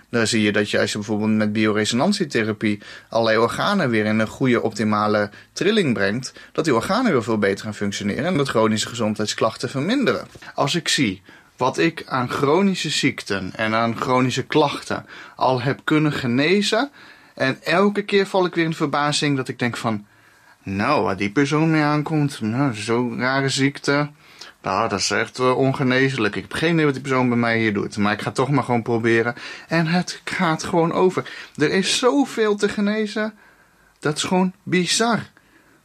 [0.10, 4.28] Dan zie je dat je als je bijvoorbeeld met bioresonantietherapie allerlei organen weer in een
[4.28, 8.88] goede optimale trilling brengt, dat die organen weer veel beter gaan functioneren en dat chronische
[8.88, 10.28] gezondheidsklachten verminderen.
[10.54, 11.22] Als ik zie
[11.60, 15.06] wat ik aan chronische ziekten en aan chronische klachten
[15.36, 16.92] al heb kunnen genezen.
[17.36, 20.06] En elke keer val ik weer in verbazing dat ik denk van,
[20.64, 24.10] nou, waar die persoon mee aankomt, nou, zo'n rare ziekte.
[24.62, 26.36] Nou, dat is echt uh, ongeneeslijk.
[26.36, 27.98] Ik heb geen idee wat die persoon bij mij hier doet.
[27.98, 29.36] Maar ik ga toch maar gewoon proberen.
[29.68, 31.32] En het gaat gewoon over.
[31.56, 33.34] Er is zoveel te genezen.
[34.00, 35.20] Dat is gewoon bizar.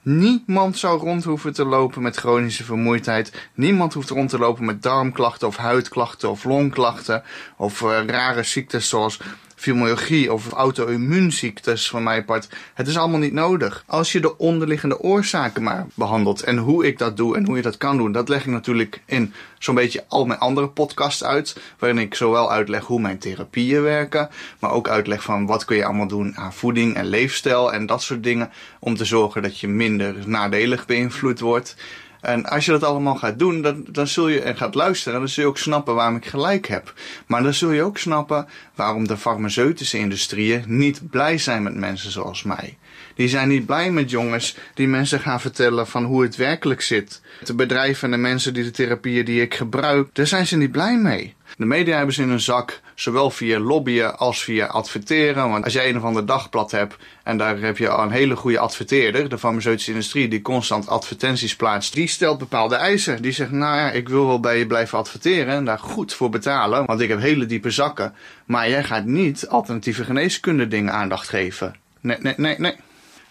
[0.04, 3.48] Niemand zou rond hoeven te lopen met chronische vermoeidheid.
[3.54, 7.22] Niemand hoeft rond te lopen met darmklachten of huidklachten of longklachten
[7.56, 9.20] of uh, rare ziektes zoals
[9.54, 12.48] fibromyalgie of auto-immuunziektes van mijn part.
[12.74, 13.84] Het is allemaal niet nodig.
[13.86, 16.42] Als je de onderliggende oorzaken maar behandelt.
[16.42, 19.02] En hoe ik dat doe en hoe je dat kan doen, dat leg ik natuurlijk
[19.06, 21.56] in zo'n beetje al mijn andere podcasts uit.
[21.78, 24.28] Waarin ik zowel uitleg hoe mijn therapieën werken,
[24.58, 28.02] maar ook uitleg van wat kun je allemaal doen aan voeding en leefstijl en dat
[28.02, 28.50] soort dingen.
[28.80, 31.76] Om te zorgen dat je minder nadelig beïnvloed wordt.
[32.24, 35.28] En als je dat allemaal gaat doen, dan, dan zul je en gaat luisteren, dan
[35.28, 36.92] zul je ook snappen waarom ik gelijk heb.
[37.26, 42.10] Maar dan zul je ook snappen waarom de farmaceutische industrieën niet blij zijn met mensen
[42.10, 42.78] zoals mij.
[43.14, 47.20] Die zijn niet blij met jongens die mensen gaan vertellen van hoe het werkelijk zit.
[47.44, 50.72] De bedrijven en de mensen die de therapieën die ik gebruik, daar zijn ze niet
[50.72, 51.34] blij mee.
[51.56, 55.50] De media hebben ze in hun zak, zowel via lobbyen als via adverteren.
[55.50, 58.58] Want als jij een of ander dagblad hebt en daar heb je een hele goede
[58.58, 63.22] adverteerder, de farmaceutische industrie die constant advertenties plaatst, die stelt bepaalde eisen.
[63.22, 66.30] Die zegt, nou ja, ik wil wel bij je blijven adverteren en daar goed voor
[66.30, 68.14] betalen, want ik heb hele diepe zakken.
[68.44, 71.74] Maar jij gaat niet alternatieve geneeskunde dingen aandacht geven.
[72.00, 72.74] Nee, nee, nee, nee.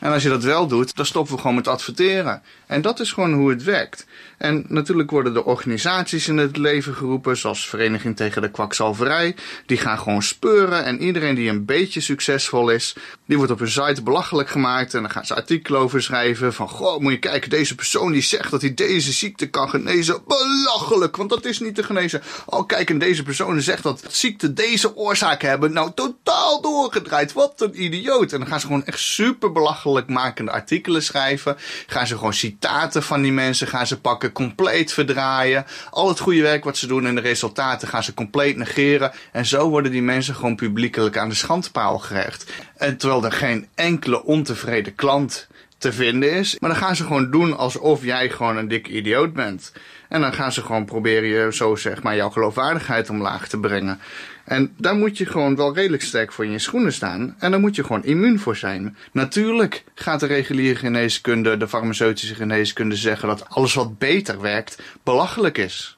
[0.03, 2.41] En als je dat wel doet, dan stoppen we gewoon met adverteren.
[2.67, 4.05] En dat is gewoon hoe het werkt.
[4.37, 9.35] En natuurlijk worden de organisaties in het leven geroepen, zoals Vereniging tegen de Kwakzalverij.
[9.65, 12.95] Die gaan gewoon speuren en iedereen die een beetje succesvol is,
[13.25, 14.93] die wordt op hun site belachelijk gemaakt.
[14.93, 18.21] En dan gaan ze artikelen over schrijven van, goh, moet je kijken, deze persoon die
[18.21, 20.21] zegt dat hij deze ziekte kan genezen.
[20.27, 22.21] Belachelijk, want dat is niet te genezen.
[22.45, 25.73] Oh, kijk, en deze persoon zegt dat ziekte deze oorzaak hebben.
[25.73, 27.33] Nou, totaal doorgedraaid.
[27.33, 28.31] Wat een idioot.
[28.31, 31.57] En dan gaan ze gewoon echt super belachelijk makende artikelen schrijven.
[31.87, 35.65] Gaan ze gewoon citaten van die mensen gaan ze pakken compleet verdraaien.
[35.89, 39.11] Al het goede werk wat ze doen en de resultaten gaan ze compleet negeren.
[39.31, 42.51] En zo worden die mensen gewoon publiekelijk aan de schandpaal gerecht.
[42.77, 45.47] En terwijl er geen enkele ontevreden klant
[45.83, 46.59] te vinden is.
[46.59, 49.71] Maar dan gaan ze gewoon doen alsof jij gewoon een dikke idioot bent.
[50.09, 53.99] En dan gaan ze gewoon proberen je zo zeg maar jouw geloofwaardigheid omlaag te brengen.
[54.43, 57.35] En daar moet je gewoon wel redelijk sterk voor in je schoenen staan.
[57.39, 58.97] En daar moet je gewoon immuun voor zijn.
[59.11, 65.57] Natuurlijk gaat de reguliere geneeskunde, de farmaceutische geneeskunde zeggen dat alles wat beter werkt belachelijk
[65.57, 65.97] is.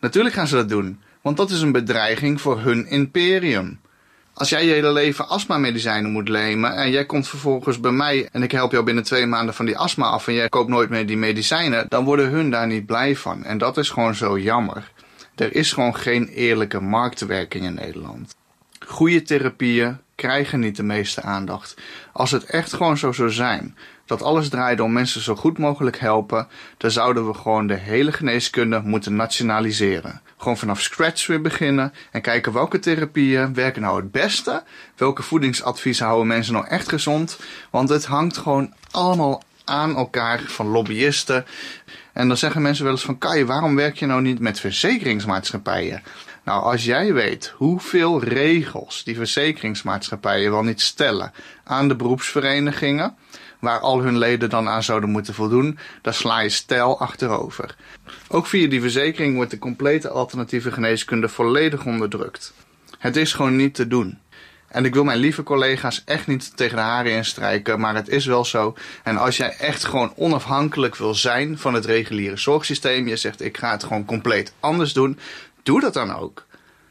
[0.00, 3.80] Natuurlijk gaan ze dat doen, want dat is een bedreiging voor hun imperium.
[4.34, 8.42] Als jij je hele leven astma-medicijnen moet nemen en jij komt vervolgens bij mij en
[8.42, 11.06] ik help jou binnen twee maanden van die astma af en jij koopt nooit meer
[11.06, 13.44] die medicijnen, dan worden hun daar niet blij van.
[13.44, 14.90] En dat is gewoon zo jammer.
[15.34, 18.36] Er is gewoon geen eerlijke marktwerking in Nederland.
[18.86, 21.76] Goede therapieën krijgen niet de meeste aandacht.
[22.12, 23.76] Als het echt gewoon zo zou zijn
[24.06, 28.12] dat alles draaide om mensen zo goed mogelijk helpen, dan zouden we gewoon de hele
[28.12, 30.20] geneeskunde moeten nationaliseren.
[30.36, 34.62] Gewoon vanaf scratch weer beginnen en kijken welke therapieën werken nou het beste,
[34.96, 37.38] welke voedingsadviezen houden mensen nou echt gezond,
[37.70, 41.44] want het hangt gewoon allemaal aan elkaar van lobbyisten.
[42.14, 46.02] En dan zeggen mensen wel eens van Kai, waarom werk je nou niet met verzekeringsmaatschappijen?
[46.44, 51.32] Nou, als jij weet hoeveel regels die verzekeringsmaatschappijen wel niet stellen
[51.64, 53.14] aan de beroepsverenigingen,
[53.58, 57.76] waar al hun leden dan aan zouden moeten voldoen, dan sla je stijl achterover.
[58.28, 62.52] Ook via die verzekering wordt de complete alternatieve geneeskunde volledig onderdrukt.
[62.98, 64.18] Het is gewoon niet te doen.
[64.74, 68.26] En ik wil mijn lieve collega's echt niet tegen de haren instrijken, maar het is
[68.26, 68.74] wel zo.
[69.02, 73.56] En als jij echt gewoon onafhankelijk wil zijn van het reguliere zorgsysteem, je zegt ik
[73.56, 75.18] ga het gewoon compleet anders doen,
[75.62, 76.46] doe dat dan ook.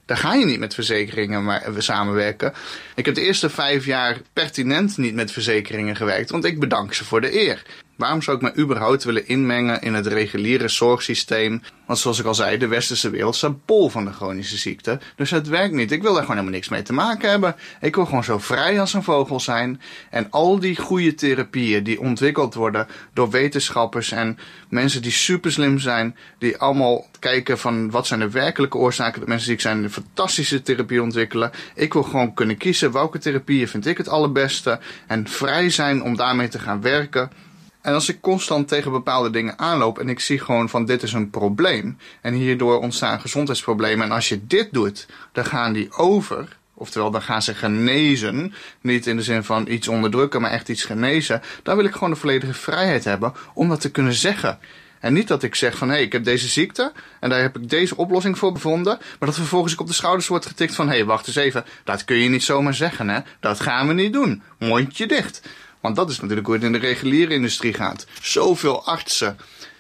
[0.06, 2.54] Daar ga je niet met verzekeringen maar samenwerken.
[2.96, 7.06] Ik heb de eerste vijf jaar pertinent niet met verzekeringen gewerkt, want ik bedank ze
[7.06, 7.64] voor de eer.
[7.96, 11.62] Waarom zou ik me überhaupt willen inmengen in het reguliere zorgsysteem?
[11.86, 15.00] Want zoals ik al zei, de westerse wereld staat bol van de chronische ziekte.
[15.16, 15.92] Dus het werkt niet.
[15.92, 17.56] Ik wil daar gewoon helemaal niks mee te maken hebben.
[17.82, 19.82] Ik wil gewoon zo vrij als een vogel zijn.
[20.10, 24.38] En al die goede therapieën die ontwikkeld worden door wetenschappers en
[24.70, 29.30] mensen die super slim zijn, die allemaal kijken van wat zijn de werkelijke oorzaken dat
[29.30, 31.52] mensen ziek zijn, een fantastische therapie ontwikkelen.
[31.76, 36.16] Ik wil gewoon kunnen kiezen welke therapieën vind ik het allerbeste en vrij zijn om
[36.16, 37.52] daarmee te gaan werken.
[37.84, 41.14] En als ik constant tegen bepaalde dingen aanloop en ik zie gewoon van dit is
[41.14, 46.58] een probleem en hierdoor ontstaan gezondheidsproblemen en als je dit doet, dan gaan die over.
[46.74, 48.54] Oftewel, dan gaan ze genezen.
[48.82, 51.42] Niet in de zin van iets onderdrukken, maar echt iets genezen.
[51.64, 54.60] Dan wil ik gewoon de volledige vrijheid hebben om dat te kunnen zeggen.
[55.00, 57.58] En niet dat ik zeg van hé, hey, ik heb deze ziekte en daar heb
[57.58, 58.98] ik deze oplossing voor bevonden.
[59.20, 61.66] Maar dat vervolgens ik op de schouders wordt getikt van hé, hey, wacht eens even.
[61.84, 63.20] Dat kun je niet zomaar zeggen hè.
[63.40, 64.42] Dat gaan we niet doen.
[64.60, 65.42] Mondje dicht.
[65.84, 68.06] Want dat is natuurlijk hoe het in de reguliere industrie gaat.
[68.22, 69.38] Zoveel artsen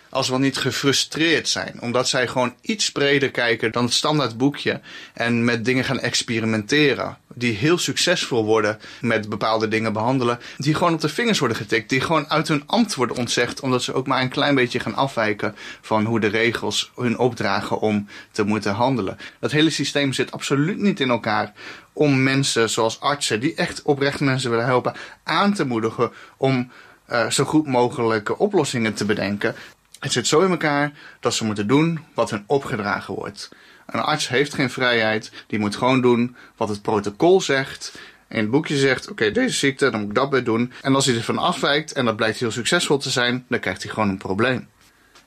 [0.10, 1.82] als wel niet gefrustreerd zijn.
[1.82, 4.82] Omdat zij gewoon iets breder kijken dan het standaard boekje.
[5.14, 7.18] En met dingen gaan experimenteren.
[7.36, 10.40] Die heel succesvol worden met bepaalde dingen behandelen.
[10.58, 11.90] Die gewoon op de vingers worden getikt.
[11.90, 13.60] Die gewoon uit hun ambt worden ontzegd.
[13.60, 17.80] Omdat ze ook maar een klein beetje gaan afwijken van hoe de regels hun opdragen
[17.80, 19.18] om te moeten handelen.
[19.40, 21.54] Dat hele systeem zit absoluut niet in elkaar
[21.94, 26.72] om mensen zoals artsen, die echt oprecht mensen willen helpen, aan te moedigen om
[27.12, 29.56] uh, zo goed mogelijke oplossingen te bedenken.
[30.00, 33.50] Het zit zo in elkaar dat ze moeten doen wat hun opgedragen wordt.
[33.86, 38.00] Een arts heeft geen vrijheid, die moet gewoon doen wat het protocol zegt.
[38.30, 40.72] In het boekje zegt, oké, deze ziekte, dan moet ik dat bij doen.
[40.82, 43.92] En als hij ervan afwijkt en dat blijkt heel succesvol te zijn, dan krijgt hij
[43.92, 44.68] gewoon een probleem.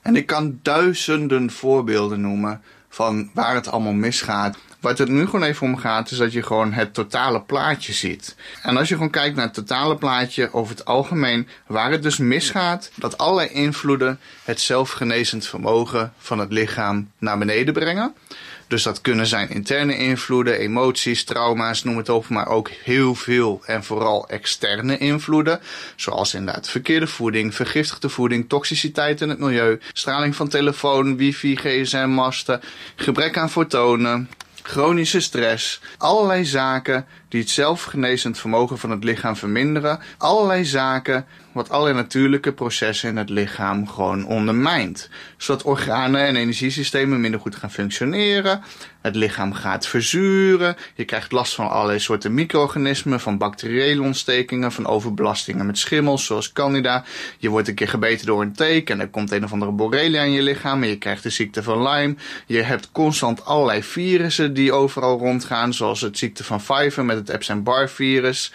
[0.01, 4.57] En ik kan duizenden voorbeelden noemen van waar het allemaal misgaat.
[4.79, 8.35] Wat het nu gewoon even om gaat, is dat je gewoon het totale plaatje ziet.
[8.61, 12.17] En als je gewoon kijkt naar het totale plaatje over het algemeen, waar het dus
[12.17, 18.13] misgaat, dat allerlei invloeden het zelfgenezend vermogen van het lichaam naar beneden brengen.
[18.67, 23.61] Dus dat kunnen zijn interne invloeden, emoties, trauma's, noem het op, maar ook heel veel
[23.65, 25.59] en vooral externe invloeden.
[25.95, 32.61] Zoals inderdaad verkeerde voeding, vergiftigde voeding, toxiciteit in het milieu, straling van telefoon, wifi, gsm-masten,
[32.95, 34.29] gebrek aan fotonen,
[34.67, 41.25] chronische stress, allerlei zaken die het zelfgenezend vermogen van het lichaam verminderen, allerlei zaken
[41.57, 45.09] wat alle natuurlijke processen in het lichaam gewoon ondermijnt.
[45.37, 48.61] Zodat organen en energiesystemen minder goed gaan functioneren.
[49.01, 50.75] Het lichaam gaat verzuren.
[50.95, 56.53] Je krijgt last van allerlei soorten micro-organismen, van bacteriële ontstekingen, van overbelastingen met schimmels, zoals
[56.53, 57.03] Candida.
[57.37, 60.21] Je wordt een keer gebeten door een teek en er komt een of andere borrelia
[60.21, 62.15] in je lichaam en je krijgt de ziekte van Lyme.
[62.45, 67.29] Je hebt constant allerlei virussen die overal rondgaan, zoals het ziekte van Pfeiffer met het
[67.29, 68.53] Epstein-Barr virus.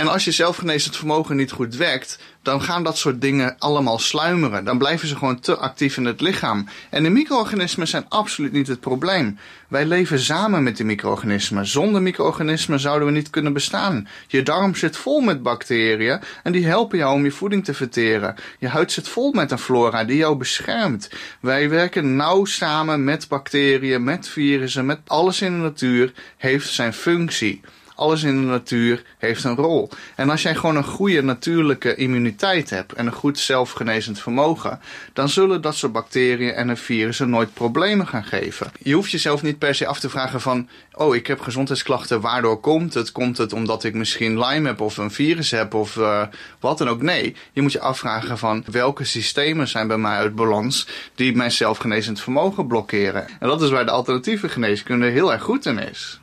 [0.00, 4.64] En als je zelfgenezend vermogen niet goed werkt, dan gaan dat soort dingen allemaal sluimeren.
[4.64, 6.68] Dan blijven ze gewoon te actief in het lichaam.
[6.90, 9.38] En de micro-organismen zijn absoluut niet het probleem.
[9.68, 11.66] Wij leven samen met de micro-organismen.
[11.66, 14.08] Zonder micro-organismen zouden we niet kunnen bestaan.
[14.26, 18.34] Je darm zit vol met bacteriën en die helpen jou om je voeding te verteren.
[18.58, 21.10] Je huid zit vol met een flora die jou beschermt.
[21.40, 26.92] Wij werken nauw samen met bacteriën, met virussen, met alles in de natuur heeft zijn
[26.92, 27.60] functie
[28.00, 29.90] alles in de natuur heeft een rol.
[30.16, 34.80] En als jij gewoon een goede natuurlijke immuniteit hebt en een goed zelfgenezend vermogen,
[35.12, 38.72] dan zullen dat soort bacteriën en virussen nooit problemen gaan geven.
[38.82, 42.60] Je hoeft jezelf niet per se af te vragen van, oh ik heb gezondheidsklachten, waardoor
[42.60, 43.12] komt het?
[43.12, 46.22] Komt het omdat ik misschien Lyme heb of een virus heb of uh,
[46.60, 47.02] wat dan ook?
[47.02, 51.52] Nee, je moet je afvragen van welke systemen zijn bij mij uit balans die mijn
[51.52, 53.26] zelfgenezend vermogen blokkeren.
[53.40, 56.19] En dat is waar de alternatieve geneeskunde heel erg goed in is.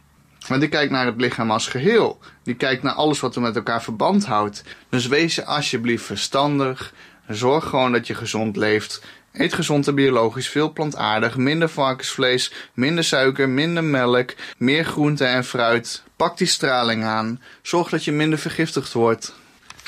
[0.49, 2.19] Maar die kijkt naar het lichaam als geheel.
[2.43, 4.63] Die kijkt naar alles wat er met elkaar verband houdt.
[4.89, 6.93] Dus wees alsjeblieft verstandig.
[7.27, 9.01] Zorg gewoon dat je gezond leeft.
[9.33, 15.43] Eet gezond en biologisch, veel plantaardig, minder varkensvlees, minder suiker, minder melk, meer groente en
[15.43, 16.03] fruit.
[16.15, 17.41] Pak die straling aan.
[17.61, 19.33] Zorg dat je minder vergiftigd wordt.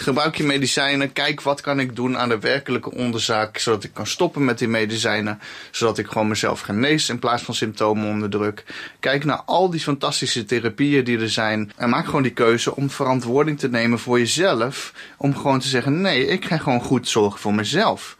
[0.01, 1.13] Gebruik je medicijnen.
[1.13, 3.57] Kijk wat kan ik doen aan de werkelijke onderzaak.
[3.57, 5.39] Zodat ik kan stoppen met die medicijnen.
[5.71, 8.63] Zodat ik gewoon mezelf genees in plaats van symptomen onderdruk.
[8.99, 11.71] Kijk naar al die fantastische therapieën die er zijn.
[11.75, 14.93] En maak gewoon die keuze om verantwoording te nemen voor jezelf.
[15.17, 18.17] Om gewoon te zeggen nee, ik ga gewoon goed zorgen voor mezelf.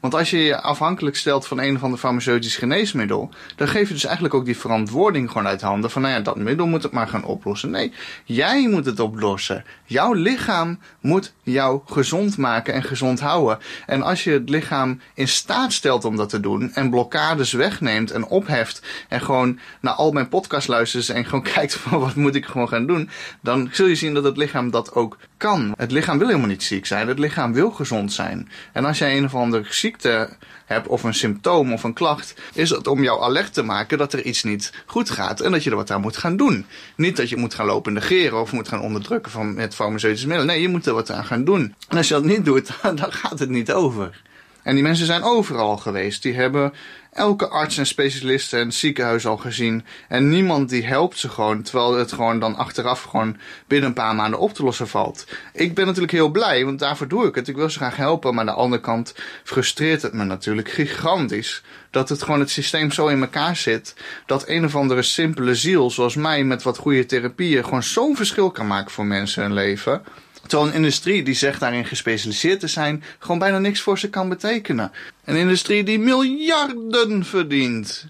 [0.00, 3.94] Want als je je afhankelijk stelt van een of ander farmaceutisch geneesmiddel, dan geef je
[3.94, 6.92] dus eigenlijk ook die verantwoording gewoon uit handen van, nou ja, dat middel moet het
[6.92, 7.70] maar gaan oplossen.
[7.70, 7.92] Nee,
[8.24, 9.64] jij moet het oplossen.
[9.84, 13.58] Jouw lichaam moet jou gezond maken en gezond houden.
[13.86, 18.10] En als je het lichaam in staat stelt om dat te doen en blokkades wegneemt
[18.10, 22.34] en opheft en gewoon naar al mijn podcast luistert en gewoon kijkt van wat moet
[22.34, 25.74] ik gewoon gaan doen, dan zul je zien dat het lichaam dat ook kan.
[25.76, 27.08] Het lichaam wil helemaal niet ziek zijn.
[27.08, 28.48] Het lichaam wil gezond zijn.
[28.72, 30.28] En als jij een of andere ziekte
[30.66, 34.12] hebt, of een symptoom of een klacht, is het om jou alert te maken dat
[34.12, 36.66] er iets niet goed gaat en dat je er wat aan moet gaan doen.
[36.96, 40.52] Niet dat je moet gaan lopen negeren of moet gaan onderdrukken van, met farmaceutische middelen.
[40.52, 41.74] Nee, je moet er wat aan gaan doen.
[41.88, 44.26] En als je dat niet doet, dan gaat het niet over.
[44.68, 46.22] En die mensen zijn overal geweest.
[46.22, 46.72] Die hebben
[47.12, 49.84] elke arts en specialist en ziekenhuis al gezien.
[50.08, 51.62] En niemand die helpt ze gewoon.
[51.62, 55.26] Terwijl het gewoon dan achteraf gewoon binnen een paar maanden op te lossen valt.
[55.52, 57.48] Ik ben natuurlijk heel blij, want daarvoor doe ik het.
[57.48, 58.34] Ik wil ze graag helpen.
[58.34, 59.14] Maar aan de andere kant
[59.44, 61.62] frustreert het me natuurlijk gigantisch.
[61.90, 63.94] Dat het gewoon het systeem zo in elkaar zit.
[64.26, 68.50] Dat een of andere simpele ziel zoals mij met wat goede therapieën gewoon zo'n verschil
[68.50, 70.02] kan maken voor mensen hun leven.
[70.48, 74.28] Terwijl een industrie die zegt daarin gespecialiseerd te zijn, gewoon bijna niks voor ze kan
[74.28, 74.92] betekenen.
[75.24, 78.06] Een industrie die miljarden verdient.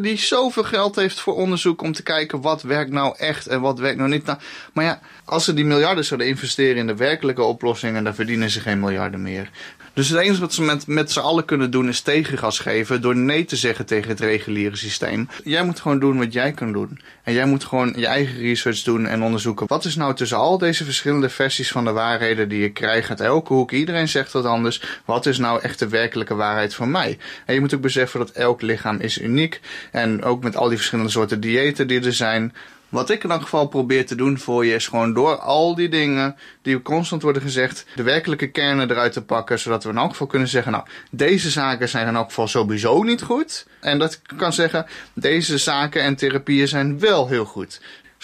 [0.00, 3.78] Die zoveel geld heeft voor onderzoek om te kijken wat werkt nou echt en wat
[3.78, 4.24] werkt nou niet.
[4.24, 4.38] Nou,
[4.72, 8.60] maar ja, als ze die miljarden zouden investeren in de werkelijke oplossingen, dan verdienen ze
[8.60, 9.50] geen miljarden meer.
[9.94, 13.16] Dus het enige wat ze met, met z'n allen kunnen doen is tegengas geven door
[13.16, 15.28] nee te zeggen tegen het reguliere systeem.
[15.44, 17.00] Jij moet gewoon doen wat jij kan doen.
[17.22, 19.66] En jij moet gewoon je eigen research doen en onderzoeken.
[19.66, 23.20] Wat is nou tussen al deze verschillende versies van de waarheden die je krijgt uit
[23.20, 23.72] elke hoek?
[23.72, 24.82] Iedereen zegt wat anders.
[25.04, 27.18] Wat is nou echt de werkelijke waarheid voor mij?
[27.46, 29.60] En je moet ook beseffen dat elk lichaam is uniek.
[29.90, 32.54] En ook met al die verschillende soorten diëten die er zijn.
[32.92, 35.88] Wat ik in elk geval probeer te doen voor je is gewoon door al die
[35.88, 40.10] dingen die constant worden gezegd, de werkelijke kernen eruit te pakken, zodat we in elk
[40.10, 43.66] geval kunnen zeggen, nou, deze zaken zijn in elk geval sowieso niet goed.
[43.80, 47.80] En dat kan zeggen, deze zaken en therapieën zijn wel heel goed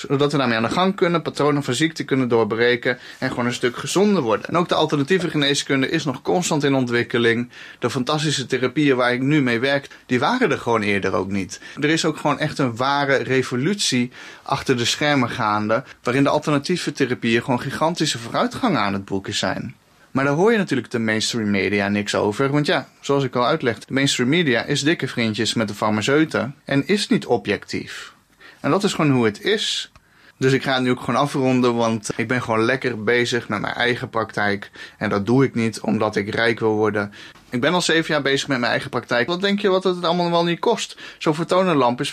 [0.06, 3.54] zodat we daarmee aan de gang kunnen, patronen van ziekte kunnen doorbreken en gewoon een
[3.54, 4.46] stuk gezonder worden.
[4.46, 7.50] En ook de alternatieve geneeskunde is nog constant in ontwikkeling.
[7.78, 11.60] De fantastische therapieën waar ik nu mee werk, die waren er gewoon eerder ook niet.
[11.80, 14.10] Er is ook gewoon echt een ware revolutie
[14.42, 19.74] achter de schermen gaande, waarin de alternatieve therapieën gewoon gigantische vooruitgangen aan het boeken zijn.
[20.10, 22.50] Maar daar hoor je natuurlijk de mainstream media niks over.
[22.50, 26.54] Want ja, zoals ik al uitleg, de mainstream media is dikke vriendjes met de farmaceuten
[26.64, 28.16] en is niet objectief.
[28.60, 29.92] En dat is gewoon hoe het is.
[30.38, 33.60] Dus ik ga het nu ook gewoon afronden, want ik ben gewoon lekker bezig met
[33.60, 34.70] mijn eigen praktijk.
[34.98, 37.12] En dat doe ik niet omdat ik rijk wil worden.
[37.50, 39.28] Ik ben al zeven jaar bezig met mijn eigen praktijk.
[39.28, 40.96] Wat denk je wat het allemaal wel niet kost?
[41.18, 42.12] Zo'n fotonenlamp is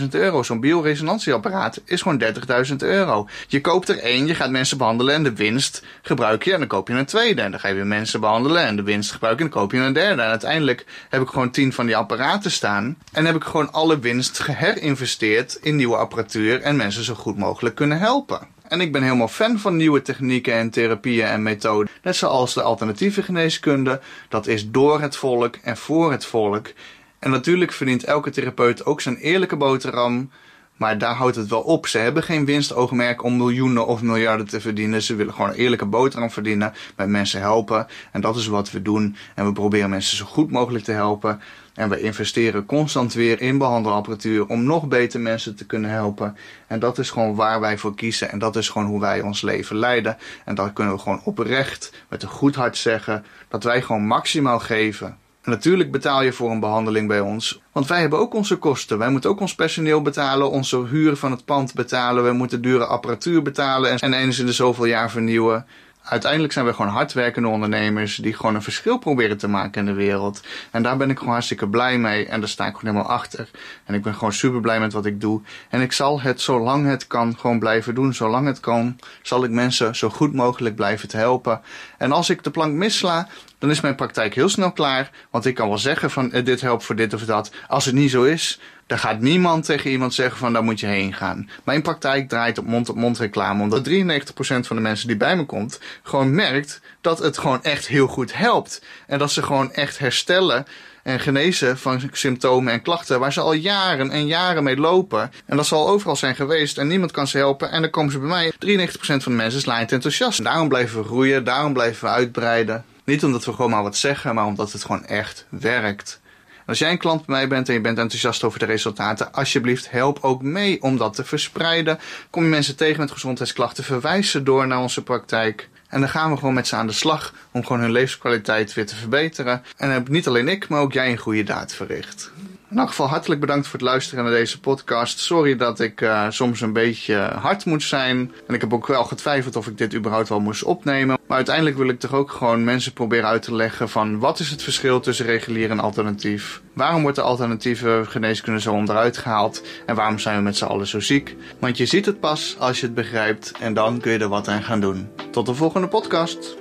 [0.00, 0.42] 15.000 euro.
[0.42, 2.22] Zo'n bioresonantieapparaat is gewoon
[2.68, 3.28] 30.000 euro.
[3.48, 6.52] Je koopt er één, je gaat mensen behandelen en de winst gebruik je.
[6.52, 7.42] En dan koop je een tweede.
[7.42, 9.78] En dan ga je weer mensen behandelen en de winst gebruiken en dan koop je
[9.78, 10.22] een derde.
[10.22, 12.96] En uiteindelijk heb ik gewoon tien van die apparaten staan.
[13.12, 17.74] En heb ik gewoon alle winst geherinvesteerd in nieuwe apparatuur en mensen zo goed mogelijk
[17.74, 18.58] kunnen helpen.
[18.70, 21.88] En ik ben helemaal fan van nieuwe technieken en therapieën en methoden.
[22.02, 24.00] Net zoals de alternatieve geneeskunde.
[24.28, 26.72] Dat is door het volk en voor het volk.
[27.18, 30.30] En natuurlijk verdient elke therapeut ook zijn eerlijke boterham.
[30.76, 31.86] Maar daar houdt het wel op.
[31.86, 35.02] Ze hebben geen winstoogmerk om miljoenen of miljarden te verdienen.
[35.02, 36.72] Ze willen gewoon een eerlijke boterham verdienen.
[36.96, 37.86] Met mensen helpen.
[38.12, 39.16] En dat is wat we doen.
[39.34, 41.40] En we proberen mensen zo goed mogelijk te helpen.
[41.80, 46.36] En we investeren constant weer in behandelapparatuur om nog beter mensen te kunnen helpen.
[46.66, 48.30] En dat is gewoon waar wij voor kiezen.
[48.30, 50.16] En dat is gewoon hoe wij ons leven leiden.
[50.44, 53.24] En dat kunnen we gewoon oprecht met een goed hart zeggen.
[53.48, 55.06] Dat wij gewoon maximaal geven.
[55.42, 57.60] En natuurlijk betaal je voor een behandeling bij ons.
[57.72, 58.98] Want wij hebben ook onze kosten.
[58.98, 62.24] Wij moeten ook ons personeel betalen, onze huur van het pand betalen.
[62.24, 65.66] We moeten dure apparatuur betalen en eens in de zoveel jaar vernieuwen
[66.10, 69.92] uiteindelijk zijn we gewoon hardwerkende ondernemers die gewoon een verschil proberen te maken in de
[69.92, 70.42] wereld.
[70.70, 73.48] En daar ben ik gewoon hartstikke blij mee en daar sta ik gewoon helemaal achter.
[73.84, 75.40] En ik ben gewoon super blij met wat ik doe.
[75.68, 78.14] En ik zal het zolang het kan gewoon blijven doen.
[78.14, 81.60] Zolang het kan zal ik mensen zo goed mogelijk blijven te helpen.
[81.98, 85.10] En als ik de plank missla, dan is mijn praktijk heel snel klaar.
[85.30, 87.50] Want ik kan wel zeggen van eh, dit helpt voor dit of dat.
[87.68, 88.60] Als het niet zo is,
[88.90, 91.50] dan gaat niemand tegen iemand zeggen van daar moet je heen gaan.
[91.64, 93.62] Mijn praktijk draait op mond-op-mond reclame.
[93.62, 93.92] Omdat 93%
[94.40, 98.36] van de mensen die bij me komt gewoon merkt dat het gewoon echt heel goed
[98.36, 98.84] helpt.
[99.06, 100.66] En dat ze gewoon echt herstellen
[101.02, 105.32] en genezen van symptomen en klachten waar ze al jaren en jaren mee lopen.
[105.46, 107.70] En dat zal overal zijn geweest en niemand kan ze helpen.
[107.70, 108.52] En dan komen ze bij mij.
[108.52, 110.38] 93% van de mensen is laaiend enthousiast.
[110.38, 112.84] En daarom blijven we groeien, daarom blijven we uitbreiden.
[113.04, 116.20] Niet omdat we gewoon maar wat zeggen, maar omdat het gewoon echt werkt.
[116.66, 119.90] Als jij een klant bij mij bent en je bent enthousiast over de resultaten, alsjeblieft
[119.90, 121.98] help ook mee om dat te verspreiden.
[122.30, 125.68] Kom je mensen tegen met gezondheidsklachten, verwijs ze door naar onze praktijk.
[125.88, 128.86] En dan gaan we gewoon met ze aan de slag om gewoon hun levenskwaliteit weer
[128.86, 129.52] te verbeteren.
[129.52, 132.30] En dan heb niet alleen ik, maar ook jij een goede daad verricht.
[132.70, 135.18] In elk geval hartelijk bedankt voor het luisteren naar deze podcast.
[135.18, 138.32] Sorry dat ik uh, soms een beetje hard moet zijn.
[138.46, 141.18] En ik heb ook wel getwijfeld of ik dit überhaupt wel moest opnemen.
[141.26, 144.50] Maar uiteindelijk wil ik toch ook gewoon mensen proberen uit te leggen van wat is
[144.50, 146.62] het verschil tussen regulier en alternatief?
[146.74, 149.62] Waarom wordt de alternatieve geneeskunde zo onderuit gehaald?
[149.86, 151.36] En waarom zijn we met z'n allen zo ziek?
[151.58, 154.48] Want je ziet het pas als je het begrijpt en dan kun je er wat
[154.48, 155.08] aan gaan doen.
[155.30, 156.56] Tot de volgende podcast.